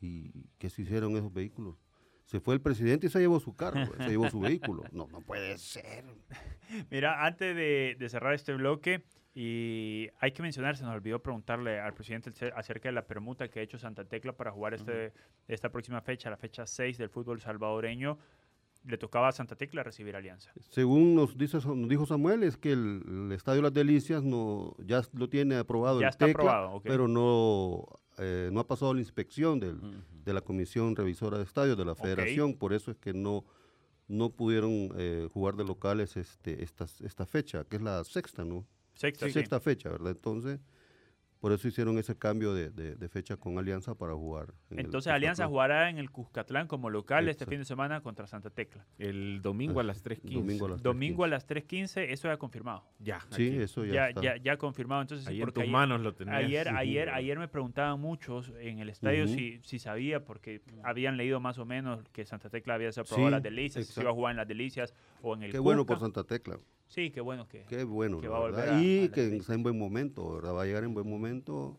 [0.00, 1.76] ¿Y qué se hicieron esos vehículos?
[2.24, 4.82] Se fue el presidente y se llevó su carro, se llevó su vehículo.
[4.92, 6.04] No, no puede ser.
[6.90, 9.04] Mira, antes de, de cerrar este bloque,
[9.34, 13.48] y hay que mencionar, se nos olvidó preguntarle al presidente ace- acerca de la permuta
[13.48, 15.12] que ha hecho Santa Tecla para jugar este,
[15.48, 18.18] esta próxima fecha, la fecha 6 del fútbol salvadoreño.
[18.84, 20.50] Le tocaba a Santa Tecla recibir alianza.
[20.70, 25.02] Según nos, dice, nos dijo Samuel, es que el, el Estadio Las Delicias no, ya
[25.12, 26.82] lo tiene aprobado Ya el está Tecla, aprobado, ok.
[26.84, 27.86] pero no,
[28.18, 29.90] eh, no ha pasado la inspección del, Ujú.
[30.24, 33.44] de la Comisión Revisora de Estadios de la Federación, por eso es que no,
[34.08, 38.66] no pudieron eh, jugar de locales este, esta, esta fecha, que es la sexta, ¿no?
[38.94, 39.32] Sexta, sí.
[39.32, 40.12] sexta fecha, ¿verdad?
[40.12, 40.58] Entonces,
[41.40, 44.52] por eso hicieron ese cambio de, de- de fecha con Alianza para jugar.
[44.70, 45.48] en el Entonces Alianza Cuscatlán.
[45.50, 48.86] jugará en el Cuscatlán como local este fin de semana contra Santa Tecla.
[48.98, 50.34] El domingo a las 3.15.
[50.34, 51.30] Domingo a las Domingo a 3:15.
[51.30, 52.84] las 3.15, eso ya confirmado.
[52.98, 53.56] Ya, Sí, aquí.
[53.62, 54.20] eso ya, Ya, está.
[54.22, 55.00] ya, ya confirmado.
[55.02, 56.36] Entonces, porque tus ayer- manos lo tenías.
[56.36, 56.74] Ayer, Sí.
[56.76, 61.56] ayer, ayer me preguntaban muchos en el estadio si, si sabía, porque habían leído más
[61.58, 64.36] o menos que Santa Tecla había aprobado Sí, las delicias, si iba a jugar en
[64.36, 65.98] las delicias o en el Qué bueno por.
[66.00, 66.58] Santa Tecla.
[66.90, 67.62] Sí, qué bueno que.
[67.66, 68.20] Qué bueno.
[68.20, 70.54] que va a volver a- y a que está en buen momento, ¿verdad?
[70.54, 71.78] Va a llegar en buen momento.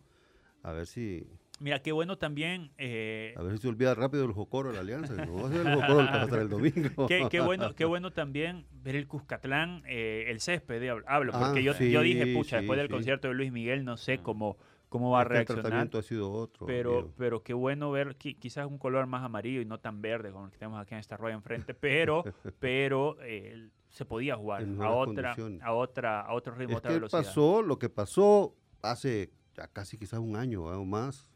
[0.63, 1.27] A ver si
[1.59, 2.71] Mira, qué bueno también.
[2.77, 5.13] eh, a ver si se olvida rápido el Jocoro de la Alianza.
[5.13, 7.07] No va a ser el Jocoro el que va a estar el domingo.
[7.07, 11.61] qué, qué bueno, qué bueno también ver el Cuscatlán, eh, el césped, hablo, Ah, porque
[11.61, 12.93] yo, yo dije, sí, pucha, después sí, del sí.
[12.93, 14.57] concierto de Luis Miguel, no sé cómo,
[14.89, 15.63] cómo va a Es que el reaccionar.
[15.63, 16.65] tratamiento ha sido otro.
[16.65, 17.13] Pero, amigo.
[17.17, 20.45] pero qué bueno ver qui- quizás un color más amarillo y no tan verde como
[20.45, 22.23] el que tenemos aquí en esta rueda enfrente, pero,
[22.59, 26.95] pero eh, se podía jugar a otra, a otra, a otro ritmo, Es otra que
[26.95, 27.23] velocidad.
[27.23, 30.79] pasó, lo que pasó hace ya casi quizás un año ¿verdad?
[30.79, 31.29] o más,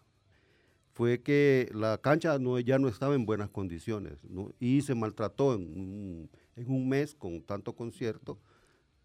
[0.93, 4.51] fue que la cancha no, ya no estaba en buenas condiciones ¿no?
[4.59, 8.39] y se maltrató en un, en un mes con tanto concierto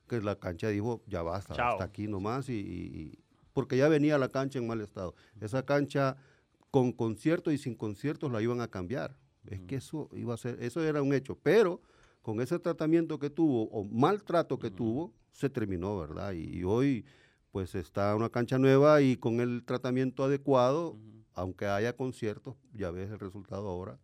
[0.09, 1.73] que la cancha dijo ya basta, Chao.
[1.73, 3.19] hasta aquí nomás y, y- y-
[3.53, 5.17] porque ya venía la cancha en mal estado.
[5.41, 6.17] Esa cancha
[6.71, 9.17] con conciertos y sin conciertos la iban a cambiar.
[9.47, 11.83] Es que eso iba a ser, eso era un hecho, pero
[12.23, 16.33] con ese tratamiento que tuvo o maltrato que tuvo, se terminó, ¿verdad?
[16.33, 17.05] Y, y hoy
[17.51, 20.99] pues está una cancha nueva y con el tratamiento adecuado,
[21.35, 23.99] aunque haya conciertos, ya ves el resultado ahora,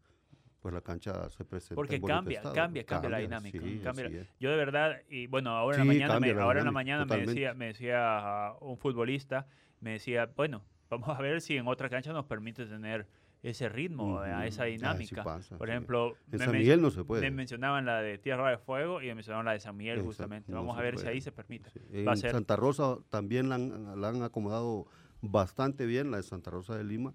[0.60, 2.54] pues la cancha se presenta Porque cambia, estado.
[2.54, 3.58] cambia, cambia la dinámica.
[3.62, 4.26] sí, cambia.
[4.40, 6.64] Yo de verdad, y bueno, ahora en la Sí, mañana, me, cambia la ahora en
[6.66, 9.46] la mañana me decía, me decía ah, un futbolista,
[9.80, 13.06] me decía, bueno, vamos a ver si en otra cancha nos permite tener
[13.50, 15.22] ese ritmo, a esa Ah, sí dinámica.
[15.22, 15.72] pasa, Por sí.
[15.72, 17.22] ejemplo, En San Miguel no se puede.
[17.22, 20.08] me mencionaban la de Tierra de Fuego y me mencionaban la de San Miguel Exacto,
[20.08, 20.50] justamente.
[20.52, 21.70] no Vamos a ver si ahí se permite.
[21.70, 24.86] Sí, Va a En ser Santa Rosa también la han, la han acomodado
[25.20, 27.14] bastante bien, la de Santa Rosa de Lima,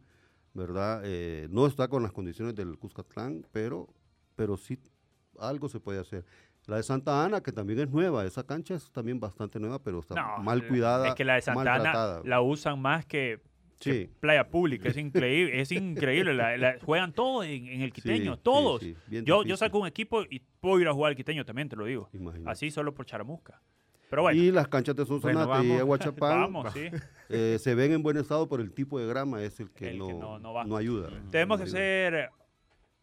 [0.54, 1.02] ¿verdad?
[1.04, 3.88] Eh, no está con las condiciones del Cuscatlán, pero,
[4.36, 4.80] pero sí
[5.40, 6.26] algo se puede hacer.
[6.68, 10.00] La de Santa Ana, que también es nueva, esa cancha es también bastante nueva, pero
[10.00, 11.10] está No, mal cuidada.
[11.10, 13.42] Es que la de Santa Ana la usan más que
[13.82, 14.10] Sí.
[14.20, 14.90] playa pública.
[14.90, 15.60] Es increíble.
[15.62, 16.34] es increíble.
[16.34, 18.36] la- la- juegan todos en, en el quiteño.
[18.36, 18.82] Sí, todos.
[18.82, 21.76] sí, yo, yo saco un equipo y puedo ir a jugar al quiteño también, te
[21.76, 22.10] lo digo.
[22.14, 22.50] Imagínate.
[22.52, 23.62] Así solo por charamusca.
[24.10, 24.42] Pero bueno.
[24.42, 25.78] Y las canchas de Sonsonate Bueno, y.
[25.78, 26.90] Aguachapán Vamos, sí.
[27.30, 30.00] eh, se ven en buen estado, pero el tipo de grama es el que, El
[30.00, 30.64] no, que no- no va.
[30.80, 31.10] ayuda.
[31.32, 31.80] Tenemos No que ayuda.
[32.18, 32.30] hacer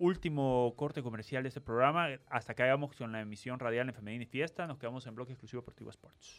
[0.00, 2.08] último corte comercial de este programa.
[2.28, 4.66] Hasta que hagamos con la emisión radial en Femenina y Fiesta.
[4.66, 6.38] Nos quedamos en bloque exclusivo Deportivo Sports.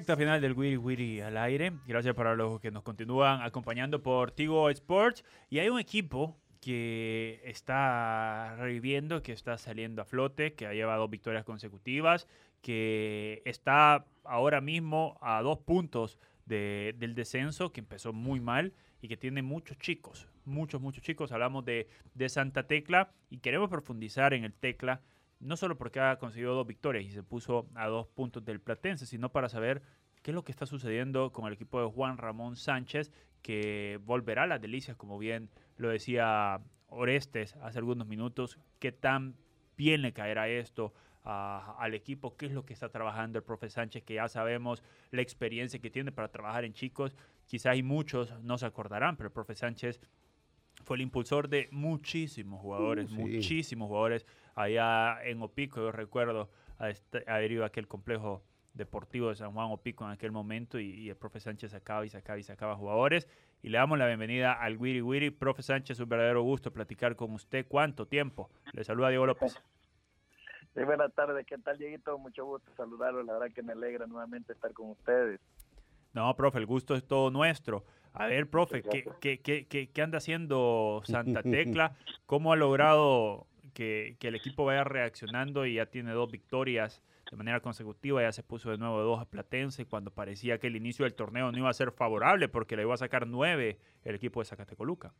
[0.00, 1.72] Recta final del Wiri Wiri al aire.
[1.86, 5.22] Gracias para los que nos continúan acompañando por Tigo Sports.
[5.50, 11.06] Y hay un equipo que está reviviendo, que está saliendo a flote, que ha llevado
[11.08, 12.26] victorias consecutivas,
[12.62, 18.72] que está ahora mismo a dos puntos de- del descenso, que empezó muy mal
[19.02, 21.30] y que tiene muchos chicos, muchos, muchos chicos.
[21.30, 25.02] Hablamos de, de Santa Tecla y queremos profundizar en el Tecla,
[25.40, 29.06] no solo porque ha conseguido dos victorias y se puso a dos puntos del Platense,
[29.06, 29.82] sino para saber
[30.22, 33.10] qué es lo que está sucediendo con el equipo de Juan Ramón Sánchez,
[33.42, 39.34] que volverá a las delicias, como bien lo decía Orestes hace algunos minutos, qué tan
[39.76, 44.02] bien le caerá esto al equipo, qué es lo que está trabajando el profe Sánchez,
[44.04, 47.14] que ya sabemos la experiencia que tiene para trabajar en chicos.
[47.46, 50.00] Quizás hay muchos no se acordarán, pero el profe Sánchez
[50.84, 53.20] fue el impulsor de muchísimos jugadores, Uh, sí.
[53.20, 55.80] muchísimos jugadores allá en Opico.
[55.80, 56.50] Yo recuerdo
[56.80, 58.42] este- haber ido a aquel complejo
[58.74, 62.08] deportivo de San Juan Opico en aquel momento y, y el profe Sánchez sacaba y
[62.08, 63.28] sacaba y sacaba jugadores.
[63.62, 65.30] Y le damos la bienvenida al Wiri Wiri.
[65.30, 67.66] Profe Sánchez, un verdadero gusto platicar con usted.
[67.68, 68.48] ¿Cuánto tiempo?
[68.72, 69.60] Le saluda Diego López.
[70.74, 72.16] Sí, buenas tardes, ¿qué tal, Dieguito?
[72.16, 75.40] Mucho gusto saludarlo, la verdad que me alegra nuevamente estar con ustedes.
[76.14, 77.84] No, profe, el gusto es todo nuestro.
[78.12, 81.96] A ver, profe, ¿qué, qué, qué, qué- qué anda haciendo Santa Tecla?
[82.26, 87.36] ¿Cómo ha logrado que, que el equipo vaya reaccionando y ya tiene dos victorias de
[87.36, 88.22] manera consecutiva?
[88.22, 91.14] Ya se puso de nuevo de dos a Platense cuando parecía que el inicio del
[91.14, 94.46] torneo no iba a ser favorable porque le iba a sacar nueve el equipo de
[94.46, 95.12] Zacatecoluca.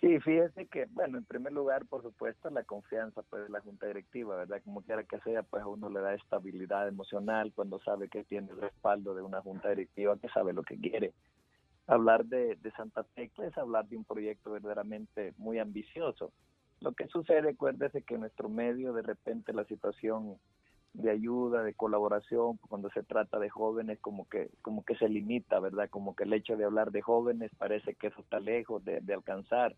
[0.00, 3.86] Sí, fíjese que, bueno, en primer lugar, por supuesto, la confianza pues, de la Junta
[3.86, 4.62] Directiva, ¿verdad?
[4.64, 8.50] Como quiera que sea, pues a uno le da estabilidad emocional cuando sabe que tiene
[8.50, 11.12] el respaldo de una Junta Directiva que sabe lo que quiere.
[11.86, 16.32] Hablar de, Santa Tecla es hablar de un proyecto verdaderamente muy ambicioso.
[16.80, 20.36] Lo que sucede, acuérdese que en nuestro medio de repente la situación
[20.92, 25.60] de ayuda, de colaboración, cuando se trata de jóvenes como que, como que se limita,
[25.60, 25.88] ¿verdad?
[25.90, 29.14] Como que el hecho de hablar de jóvenes parece que eso está lejos de, de
[29.14, 29.76] alcanzar.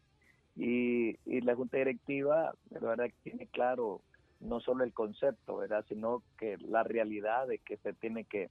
[0.54, 4.02] Y, y la Junta Directiva, la verdad, tiene claro
[4.42, 5.84] no solo el concepto, ¿verdad?
[5.88, 8.50] Sino que la realidad de que se tiene que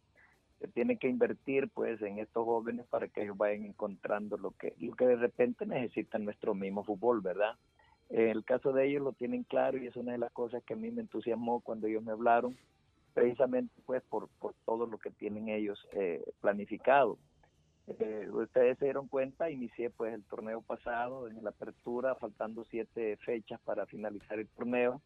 [0.61, 4.75] se tiene que invertir pues en estos jóvenes para que ellos vayan encontrando lo que
[4.79, 7.55] lo que de repente necesitan nuestro mismo fútbol, ¿verdad?
[8.09, 10.77] El caso de ellos lo tienen claro y es una de las cosas que a
[10.77, 12.55] mí me entusiasmó cuando ellos me hablaron,
[13.13, 17.17] precisamente pues por, por todo lo que tienen ellos eh, planificado.
[17.99, 23.17] Eh, ustedes se dieron cuenta, inicié pues el torneo pasado en la apertura, faltando siete
[23.17, 25.01] fechas para finalizar el torneo,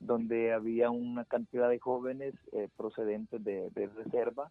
[0.00, 4.50] donde había una cantidad de jóvenes eh, procedentes de, de reserva,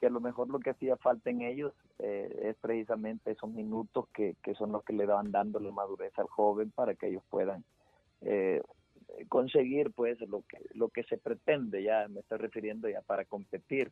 [0.00, 4.06] que a lo mejor lo que hacía falta en ellos eh, es precisamente esos minutos
[4.14, 7.22] que, que son los que le daban dando la madurez al joven para que ellos
[7.30, 7.64] puedan
[8.22, 8.62] eh,
[9.28, 13.90] conseguir pues lo que lo que se pretende ya me estoy refiriendo ya para competir.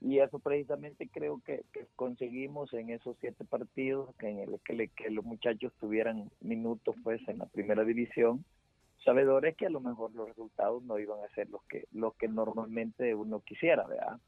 [0.00, 4.72] Y eso precisamente creo que, que conseguimos en esos siete partidos que en el que,
[4.74, 8.44] le- que los muchachos tuvieran minutos pues en la primera división
[9.04, 12.26] sabedores que a lo mejor los resultados no iban a ser los que los que
[12.28, 14.18] normalmente uno quisiera verdad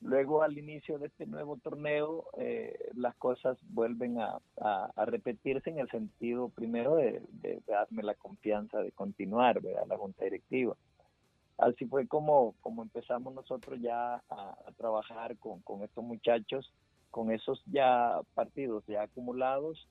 [0.00, 4.40] Luego, al inicio de este nuevo torneo, eh, las cosas vuelven a,
[5.06, 7.22] repetirse en el sentido, primero, de,
[7.66, 9.86] darme la confianza de continuar, ¿verdad?
[9.88, 10.76] La junta directiva.
[11.56, 16.72] Así fue como, empezamos nosotros ya a, a trabajar con, con estos muchachos,
[17.10, 19.88] con esos ya partidos ya acumulados,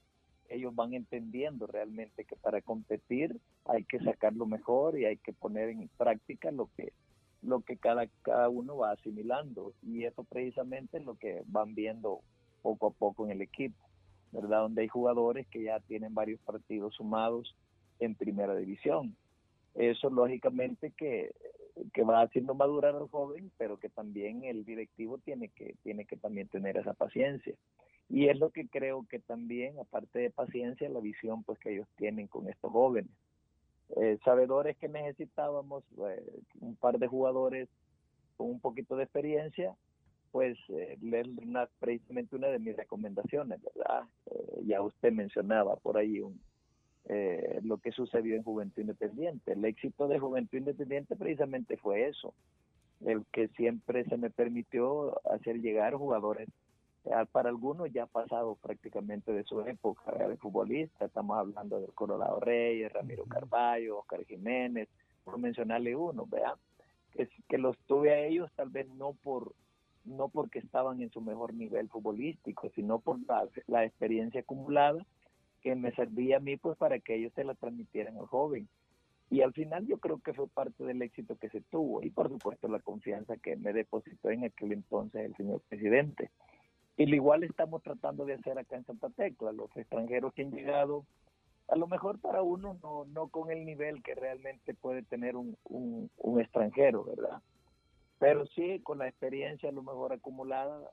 [0.50, 5.34] ellos van entendiendo realmente que para competir hay que sacar lo mejor y hay que
[5.34, 6.94] poner en práctica lo que
[7.44, 12.22] lo que cada, cada uno va asimilando y eso precisamente es lo que van viendo
[12.62, 13.78] poco a poco en el equipo,
[14.32, 14.62] ¿verdad?
[14.62, 17.56] Donde hay jugadores que ya tienen varios partidos sumados
[18.00, 19.16] en primera división.
[19.76, 21.32] Eso lógicamente que,
[21.94, 26.18] que va haciendo madurar al joven, pero que también el directivo tiene que, tiene que
[26.18, 27.56] también tener esa paciencia.
[28.10, 31.88] Y es lo que creo que también, aparte de paciencia, la visión pues que ellos
[31.98, 33.12] tienen con estos jóvenes
[33.98, 36.24] eh, sabedores que necesitábamos, eh,
[36.62, 37.70] un par de jugadores
[38.38, 39.76] con un poquito de experiencia,
[40.32, 44.04] pues eh, leer una, precisamente una de mis recomendaciones, ¿verdad?
[44.32, 46.42] Eh, ya usted mencionaba por ahí un,
[47.06, 49.52] eh, lo que sucedió en Juventud Independiente.
[49.52, 52.34] El éxito de Juventud Independiente precisamente fue eso,
[53.06, 56.50] el que siempre se me permitió hacer llegar jugadores
[57.32, 60.30] para algunos ya pasado prácticamente de su época ¿verdad?
[60.30, 64.88] de futbolista, estamos hablando del Colorado Reyes, Ramiro Carballo, Oscar Jiménez,
[65.24, 66.56] por mencionarle uno, ¿verdad?
[67.12, 69.54] Que, que los tuve a ellos tal vez no por
[70.06, 75.06] no porque estaban en su mejor nivel futbolístico, sino por la, la experiencia acumulada
[75.62, 78.68] que me servía a mí pues para que ellos se la transmitieran al joven.
[79.30, 82.30] Y al final yo creo que fue parte del éxito que se tuvo y por
[82.30, 86.30] supuesto la confianza que me depositó en aquel entonces el señor presidente.
[86.96, 90.52] Y lo igual estamos tratando de hacer acá en Santa Tecla, los extranjeros que han
[90.52, 91.06] llegado,
[91.68, 95.58] a lo mejor para uno no, no con el nivel que realmente puede tener un,
[95.64, 97.42] un, extranjero, ¿verdad?
[98.20, 100.92] Pero sí con la experiencia a lo mejor acumulada,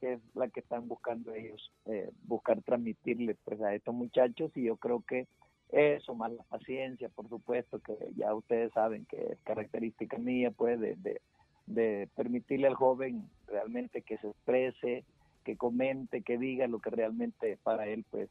[0.00, 4.64] que es la que están buscando ellos, eh, buscar transmitirle pues a estos muchachos y
[4.64, 5.26] yo creo que
[5.70, 10.78] eso más la paciencia, por supuesto, que ya ustedes saben que es característica mía, pues,
[10.78, 11.20] de,
[11.66, 15.04] de permitirle al joven realmente que se exprese,
[15.46, 18.28] que comente, que diga lo que realmente para él pues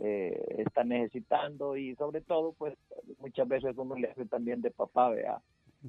[0.00, 1.76] eh, está necesitando.
[1.76, 2.74] Y sobre todo pues
[3.18, 5.42] muchas veces uno le hace también de papá, vea,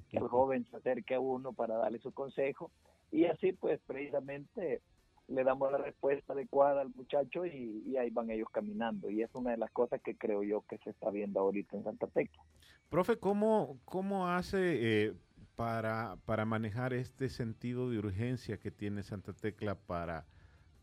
[0.09, 2.71] que el joven se acerque a uno para darle su consejo.
[3.09, 4.81] Y así pues precisamente
[5.29, 9.09] le damos la respuesta adecuada al muchacho y, y ahí van ellos caminando.
[9.09, 11.85] Y es una de las cosas que creo yo que se está viendo ahorita en
[11.85, 12.43] Santa Tecla.
[12.89, 15.13] Profe, ¿cómo, cómo hace eh,
[15.55, 20.25] para, para manejar este sentido de urgencia que tiene Santa Tecla para,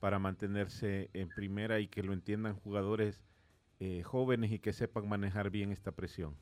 [0.03, 3.22] para mantenerse en primera y que lo entiendan jugadores
[3.78, 6.34] eh, jóvenes y que sepan manejar bien esta presión?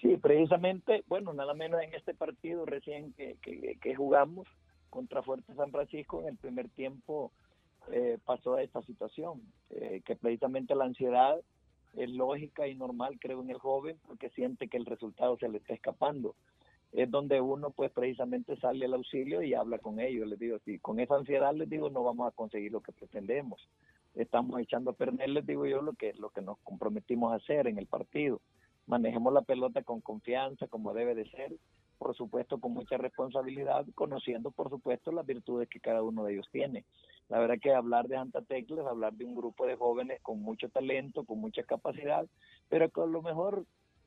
[0.00, 4.48] Sí, precisamente, bueno, nada menos en este partido recién que, que, jugamos
[4.88, 7.32] contra Fuerte San Francisco, en el primer tiempo
[7.92, 11.38] eh, pasó a esta situación, eh, que precisamente la ansiedad
[11.98, 15.58] es lógica y normal, creo, en el joven, porque siente que el resultado se le
[15.58, 16.34] está escapando.
[16.92, 20.26] Es donde uno, pues, precisamente sale al auxilio y habla con ellos.
[20.26, 23.68] Les digo, si con esa ansiedad les digo, no vamos a conseguir lo que pretendemos.
[24.14, 27.68] Estamos echando a perder, les digo yo, lo que, lo que nos comprometimos a hacer
[27.68, 28.40] en el partido.
[28.86, 31.52] Manejemos la pelota con confianza, como debe de ser,
[32.00, 36.48] por supuesto con mucha responsabilidad, conociendo por supuesto las virtudes que cada uno de ellos
[36.50, 36.86] tiene.
[37.28, 40.40] La verdad que hablar de Santa Tecla es hablar de un grupo de jóvenes con
[40.40, 42.26] mucho talento, con mucha capacidad,
[42.68, 43.66] pero que a lo mejor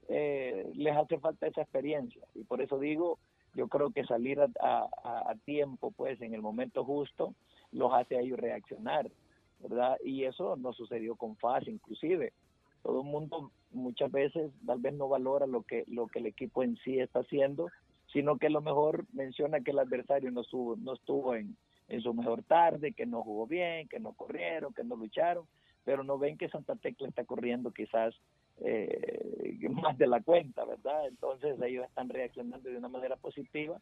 [0.09, 2.21] eh, les hace falta esa experiencia.
[2.35, 3.19] Y por eso digo,
[3.55, 7.33] yo creo que salir a, tiempo, pues en el momento justo,
[7.71, 9.09] los hace a ellos reaccionar,
[9.59, 9.97] ¿verdad?
[10.03, 12.33] Y eso no sucedió con FAS, inclusive.
[12.81, 16.63] Todo el mundo muchas veces tal vez no valora lo que, lo que el equipo
[16.63, 17.67] en sí está haciendo,
[18.11, 21.55] sino que a lo mejor menciona que el adversario no estuvo, no estuvo en,
[21.87, 25.45] en su mejor tarde, que no jugó bien, que no corrieron, que no lucharon,
[25.83, 28.13] pero no ven que Santa Tecla está corriendo quizás
[28.61, 31.07] eh, más de la cuenta, ¿verdad?
[31.07, 33.79] Entonces ellos están reaccionando de una manera positiva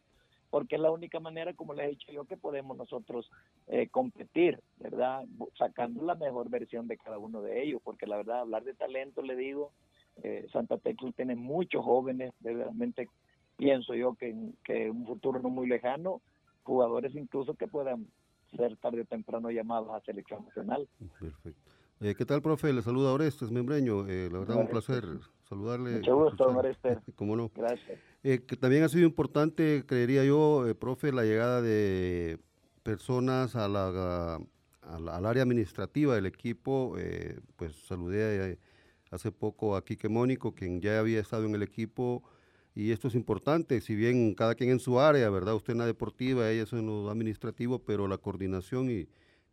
[0.52, 3.30] porque es la única manera, como les he dicho yo, que podemos nosotros
[3.68, 5.24] eh, competir, ¿verdad?
[5.56, 9.22] Sacando la mejor versión de cada uno de ellos, porque la verdad, hablar de talento,
[9.22, 9.72] le digo,
[10.22, 13.08] eh, Santa Tecla tiene muchos jóvenes, realmente
[13.56, 16.20] pienso yo que que en un futuro no muy lejano,
[16.64, 18.06] jugadores incluso que puedan
[18.54, 20.86] ser tarde o temprano llamados a selección nacional.
[21.18, 21.72] Perfecto.
[22.02, 22.72] Eh, ¿Qué tal, profe?
[22.72, 24.08] Le saluda Orestes Membreño.
[24.08, 25.04] Eh, la verdad, un placer
[25.48, 25.92] saludarle.
[25.98, 26.46] Mucho gusto.
[26.48, 26.98] Orestes.
[27.14, 27.50] Cómo no.
[27.54, 27.98] Gracias.
[28.24, 32.38] Eh, que también ha sido importante, creería yo, eh, profe, la llegada de
[32.82, 33.86] personas a la,
[34.82, 36.96] a la- al área administrativa del equipo.
[36.98, 38.58] eh, pues saludé eh,
[39.12, 42.24] hace poco a Quique Mónico, quien ya había estado en el equipo.
[42.74, 45.54] Y esto es importante, si bien cada quien en su área, ¿verdad?
[45.54, 49.06] Usted en la deportiva, ella es en lo administrativo, pero la coordinación y,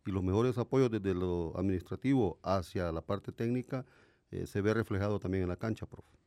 [0.06, 3.84] y los mejores apoyos desde lo administrativo hacia la parte técnica
[4.30, 6.20] eh, se ve reflejado también en la cancha, profe.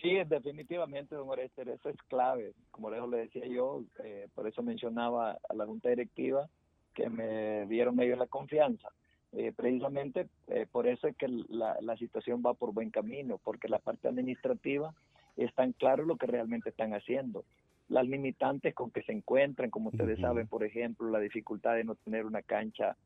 [0.00, 2.54] Sí, definitivamente, don Orester, eso es clave.
[2.72, 6.48] Como le decía yo, eh, por eso mencionaba a la Junta Directiva
[6.92, 8.88] que me dieron ellos la confianza.
[9.32, 13.68] Eh, precisamente eh, por eso es que la, la situación va por buen camino, porque
[13.68, 14.92] la parte administrativa
[15.36, 17.44] están claro lo que realmente están haciendo.
[17.88, 21.94] Las limitantes con que se encuentran, como ustedes saben, por ejemplo, la dificultad de no
[21.96, 22.96] tener una cancha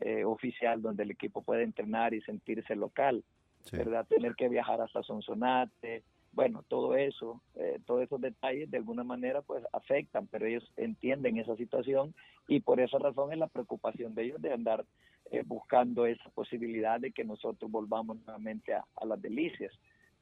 [0.00, 3.24] eh, oficial donde el equipo pueda entrenar y sentirse local.
[3.64, 3.78] Sí.
[3.78, 4.06] ¿verdad?
[4.06, 6.02] Tener que viajar hasta Sonsonate,
[6.34, 11.38] bueno, todo eso, eh, todos esos detalles de alguna manera pues afectan, pero ellos entienden
[11.38, 12.12] esa situación
[12.48, 14.84] y por esa razón es la preocupación de ellos de andar
[15.30, 19.72] eh, buscando esa posibilidad de que nosotros volvamos nuevamente a, a las delicias,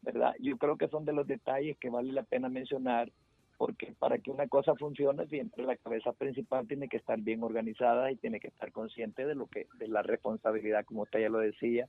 [0.02, 0.34] ¿verdad?
[0.38, 3.10] Yo creo que son de los detalles que vale la pena mencionar
[3.62, 8.10] porque para que una cosa funcione siempre la cabeza principal tiene que estar bien organizada
[8.10, 11.38] y tiene que estar consciente de lo que de la responsabilidad como usted ya lo
[11.38, 11.86] decía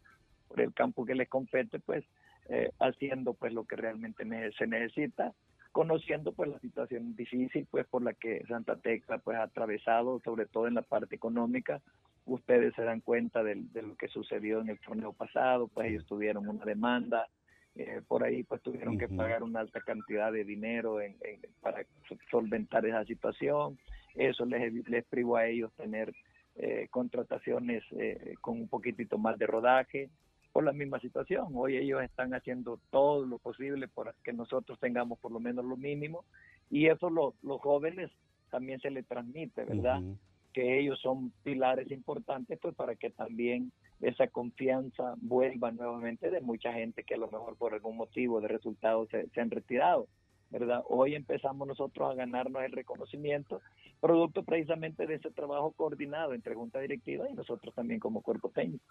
[0.47, 2.05] por el campo que les compete pues
[2.49, 4.23] eh, haciendo pues lo que realmente
[4.55, 5.33] se necesita
[5.71, 10.45] conociendo pues la situación difícil pues por la que Santa Tecla pues ha atravesado sobre
[10.45, 11.81] todo en la parte económica.
[12.27, 16.05] Ustedes se dan cuenta del- de, lo que sucedió en el torneo pasado pues ellos
[16.05, 17.27] tuvieron una demanda
[17.75, 21.83] eh, por ahí pues tuvieron que pagar una alta cantidad de dinero en- en- para
[22.07, 23.77] so- solventar esa situación
[24.15, 26.13] eso les, les privó a ellos tener
[26.55, 30.09] eh, contrataciones eh, con un poquitito más de rodaje
[30.51, 31.47] por la misma situación.
[31.55, 35.75] Hoy ellos están haciendo todo lo posible para que nosotros tengamos por lo menos lo
[35.77, 36.25] mínimo
[36.69, 38.11] y eso lo- los jóvenes
[38.51, 39.97] también se les transmite, ¿verdad?
[39.97, 40.17] Ujú.
[40.53, 46.71] Que ellos son pilares importantes pues para que también esa confianza vuelva nuevamente de mucha
[46.73, 50.07] gente que a lo mejor por algún motivo de resultados se, se han retirado.
[50.49, 50.83] ¿verdad?
[50.87, 53.59] Hoy empezamos nosotros a ganarnos el reconocimiento,
[53.99, 58.85] producto precisamente de ese trabajo coordinado entre Junta Directiva y nosotros también como cuerpo técnico.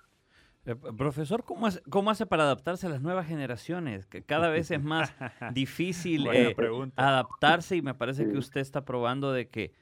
[0.65, 4.07] Eh, profesor, ¿cómo hace, ¿cómo hace para adaptarse a las nuevas generaciones?
[4.07, 5.15] Que cada vez es más
[5.55, 6.57] difícil eh,
[6.97, 8.39] adaptarse y me parece que Sí.
[8.39, 9.73] usted está probando de que,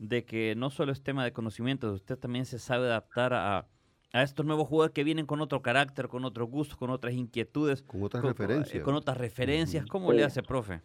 [0.00, 3.66] de que no solo es tema de conocimientos, usted también se sabe adaptar a,
[4.12, 7.82] a estos nuevos jugadores que vienen con otro carácter, con otro gusto, con otras inquietudes,
[7.82, 8.82] Con otras con, referencias.
[8.82, 9.84] con otras referencias.
[9.86, 10.80] ¿Cómo le hace, profe?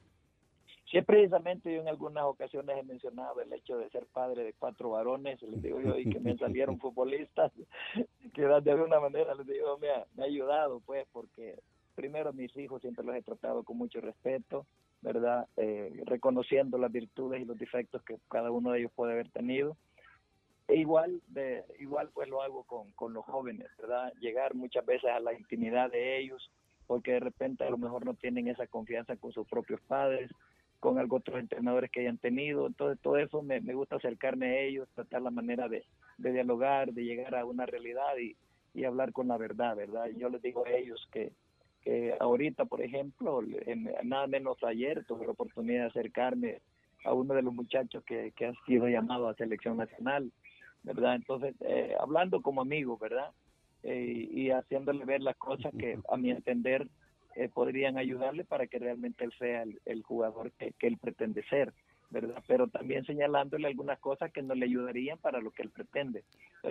[0.92, 4.90] Sí, precisamente yo en algunas ocasiones he mencionado el hecho de ser padre de cuatro
[4.92, 7.54] varones, les digo yo, y que me salieron futbolistas,
[8.34, 11.58] que de alguna manera les digo, me ha, me ha ayudado, pues, porque
[11.96, 14.66] primero mis hijos siempre los he tratado con mucho respeto,
[15.02, 15.48] ¿verdad?
[15.58, 19.78] Eh, reconociendo las virtudes y los defectos que cada uno de ellos puede haber tenido.
[20.68, 24.12] E igual, de, igual pues lo hago con, con los jóvenes, ¿verdad?
[24.20, 26.52] Llegar muchas veces a la intimidad de ellos,
[26.88, 30.32] porque de repente a lo mejor no tienen esa confianza con sus propios padres,
[30.80, 32.66] con algo otros entrenadores que hayan tenido.
[32.66, 35.86] Entonces, todo eso me, me gusta acercarme a ellos, tratar la manera de,
[36.18, 38.36] de dialogar, de llegar a una realidad y,
[38.74, 40.08] y hablar con la verdad, ¿verdad?
[40.18, 41.32] Yo les digo a ellos que,
[41.86, 46.62] que ahorita, por ejemplo, en- nada menos ayer tuve la oportunidad de acercarme
[47.06, 50.32] a uno de los muchachos que, que ha sido llamado a selección nacional,
[50.82, 51.16] ¿verdad?
[51.16, 53.30] Entonces, eh, hablando como amigos, ¿verdad?
[53.84, 56.88] Eh, y haciéndole ver las cosas que, a mi entender,
[57.36, 61.44] eh, podrían ayudarle para que realmente él sea el, el jugador que, que él pretende
[61.44, 61.72] ser,
[62.16, 62.42] ¿verdad?
[62.48, 66.24] Pero también señalándole algunas cosas que no le ayudarían para lo que él pretende.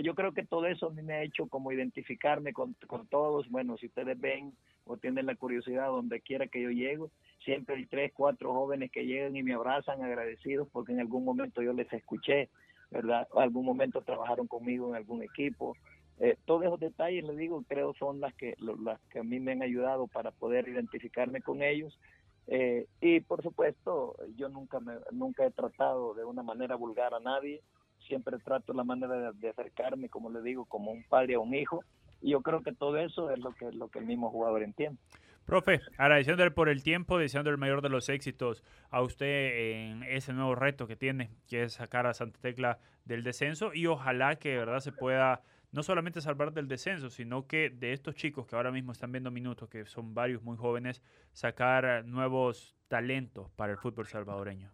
[0.02, 3.50] Yo creo que todo eso a me ha hecho como identificarme con, con todos.
[3.50, 4.54] Bueno, si ustedes ven
[4.86, 7.10] o tienen la curiosidad donde quiera que yo llego,
[7.44, 11.60] siempre hay tres, cuatro jóvenes que llegan y me abrazan agradecidos porque en algún momento
[11.60, 12.48] yo les escuché,
[12.90, 13.28] ¿verdad?
[13.32, 15.76] O algún momento trabajaron conmigo en algún equipo.
[16.20, 19.52] Eh, todos esos detalles, les digo, creo son las que, las que a mí me
[19.52, 21.98] han ayudado para poder identificarme con ellos.
[22.46, 27.20] Eh, y por supuesto, yo nunca, me, nunca he tratado de una manera vulgar a
[27.20, 27.62] nadie,
[28.06, 31.54] siempre trato la manera de, de acercarme, como le digo, como un padre a un
[31.54, 31.84] hijo.
[32.20, 34.98] Y yo creo que todo eso es lo que, lo que el mismo jugador entiende.
[35.44, 40.32] Profe, agradeciéndole por el tiempo, deseando el mayor de los éxitos a usted en ese
[40.32, 44.50] nuevo reto que tiene, que es sacar a Santa Tecla del descenso y ojalá que
[44.50, 45.42] de verdad se pueda
[45.74, 49.30] no solamente salvar del descenso, sino que de estos chicos que ahora mismo están viendo
[49.32, 51.02] minutos, que son varios muy jóvenes,
[51.32, 54.70] sacar eh, nuevos talentos para el fútbol salvadoreño.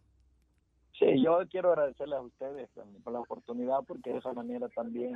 [0.99, 5.15] Sí, yo quiero agradecerles a ustedes también por la oportunidad porque de esa manera también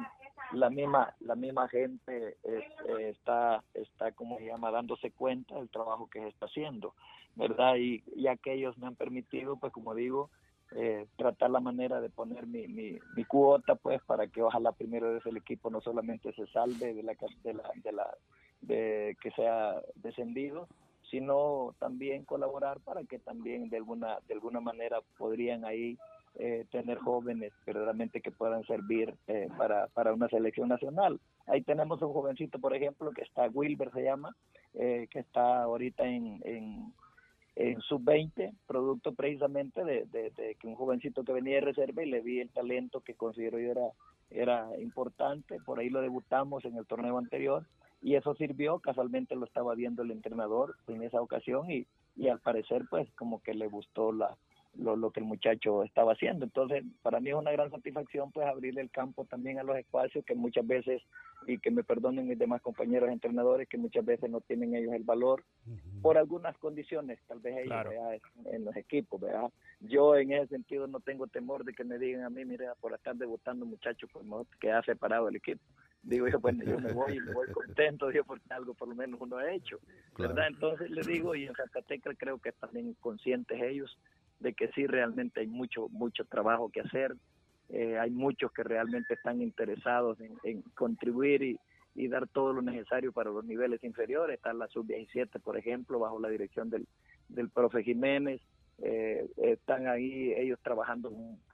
[0.52, 5.68] la misma la misma gente es- eh, está está como se llama dándose cuenta del
[5.68, 6.94] trabajo que se está haciendo,
[7.34, 10.30] verdad y ya que ellos me han permitido pues como digo
[10.74, 15.12] eh, tratar la manera de poner mi, mi, mi cuota pues para que ojalá primero
[15.12, 18.16] vez el equipo no solamente se salve de la de la de la
[18.60, 20.68] de que sea descendido
[21.10, 25.96] sino también colaborar para que también de alguna de alguna manera podrían ahí
[26.36, 31.20] eh, tener jóvenes verdaderamente que puedan servir eh, para, para una selección nacional.
[31.46, 34.34] Ahí tenemos un jovencito, por ejemplo, que está, Wilber se llama,
[34.74, 36.92] eh, que está ahorita en,
[37.56, 42.10] en sub-20, producto precisamente de, de- de que un jovencito que venía de reserva y
[42.10, 43.88] le vi el talento que considero yo era,
[44.30, 47.64] era importante, por ahí lo debutamos en el torneo anterior
[48.02, 51.86] y eso sirvió, casualmente lo estaba viendo el entrenador en esa ocasión y,
[52.16, 54.36] y al parecer pues como que le gustó la,
[54.76, 56.44] lo, lo que el muchacho estaba haciendo.
[56.44, 60.24] Entonces, para mí es una gran satisfacción pues abrirle el campo también a los espacios
[60.24, 61.02] que muchas veces,
[61.46, 65.02] y que me perdonen mis demás compañeros entrenadores, que muchas veces no tienen ellos el
[65.04, 65.44] valor
[66.02, 69.50] por algunas condiciones, tal vez ellos en los equipos, ¿verdad?
[69.80, 72.94] Yo en ese sentido no tengo temor de que me digan a mí, mira, por
[72.94, 75.62] estar debutando muchacho, pues mejor que ha separado el equipo.
[76.02, 79.20] Digo yo, bueno, yo me voy, me voy contento, digo, porque algo por lo menos
[79.20, 79.78] uno ha hecho,
[80.14, 80.34] Claro.
[80.34, 80.48] ¿verdad?
[80.48, 83.98] Entonces le digo, y en Santa Tecla creo que también conscientes ellos
[84.40, 87.14] de que sí realmente hay mucho, mucho trabajo que hacer,
[87.70, 91.58] eh, hay muchos que realmente están interesados en, en contribuir y,
[91.94, 94.36] y dar todo lo necesario para los niveles inferiores.
[94.36, 96.86] Está la sub-17, por ejemplo, bajo la dirección del,
[97.28, 98.40] del profe Jiménez.
[98.78, 101.12] Eh, están ahí ellos trabajando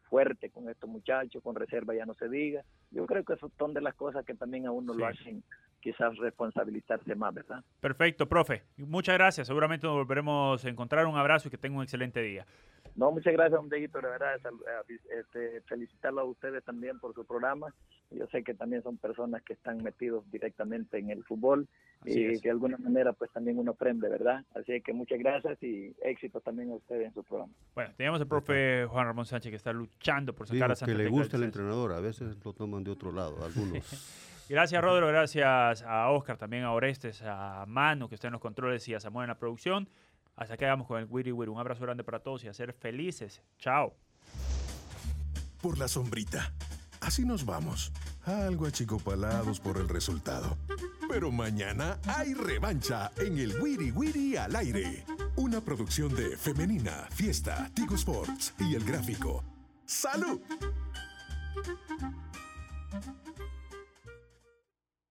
[0.08, 2.64] fuerte con estos muchachos, con reserva ya no se diga.
[2.90, 5.42] Yo creo que eso son de las cosas que también a uno lo hacen
[5.80, 7.64] quizás responsabilizarse más, ¿verdad?
[7.80, 8.62] Perfecto, profe.
[8.76, 9.46] Muchas gracias.
[9.46, 11.06] Seguramente nos volveremos a encontrar.
[11.06, 12.46] Un abrazo y que tenga un excelente día.
[12.96, 14.54] No, muchas gracias, don Dieguito, de verdad, sal-
[15.18, 17.72] este, felicitarlo a ustedes también por su programa.
[18.10, 21.68] Yo sé que también son personas que están metidos directamente en el fútbol
[22.00, 22.40] Así y es.
[22.42, 24.44] que de alguna manera pues también uno aprende, ¿verdad?
[24.56, 27.52] Así que muchas gracias y éxito también a ustedes en su programa.
[27.76, 30.92] Bueno, teníamos al profe Juan Ramón Sánchez que está luchando por sacar Digo, a Santa
[30.92, 33.84] que le gusta el entrenador, a veces lo toman de otro lado, algunos.
[34.50, 35.06] Gracias, Rodro.
[35.06, 38.98] Gracias a Oscar, también a Orestes, a Manu, que está en los controles, y a
[38.98, 39.88] Samuel en la producción.
[40.34, 41.52] Hasta que vamos con el Wiri Wiri.
[41.52, 43.40] Un abrazo grande para todos y a ser felices.
[43.60, 43.94] Chao.
[45.62, 46.52] por la sombrita.
[47.00, 47.92] Así nos vamos,
[48.24, 50.58] algo achicopalados por el resultado.
[51.08, 55.04] Pero mañana hay revancha en el Wiri Wiri al aire.
[55.36, 59.44] Una producción de Femenina, Fiesta, Tigo Sports y El Gráfico.
[59.86, 60.40] ¡Salud!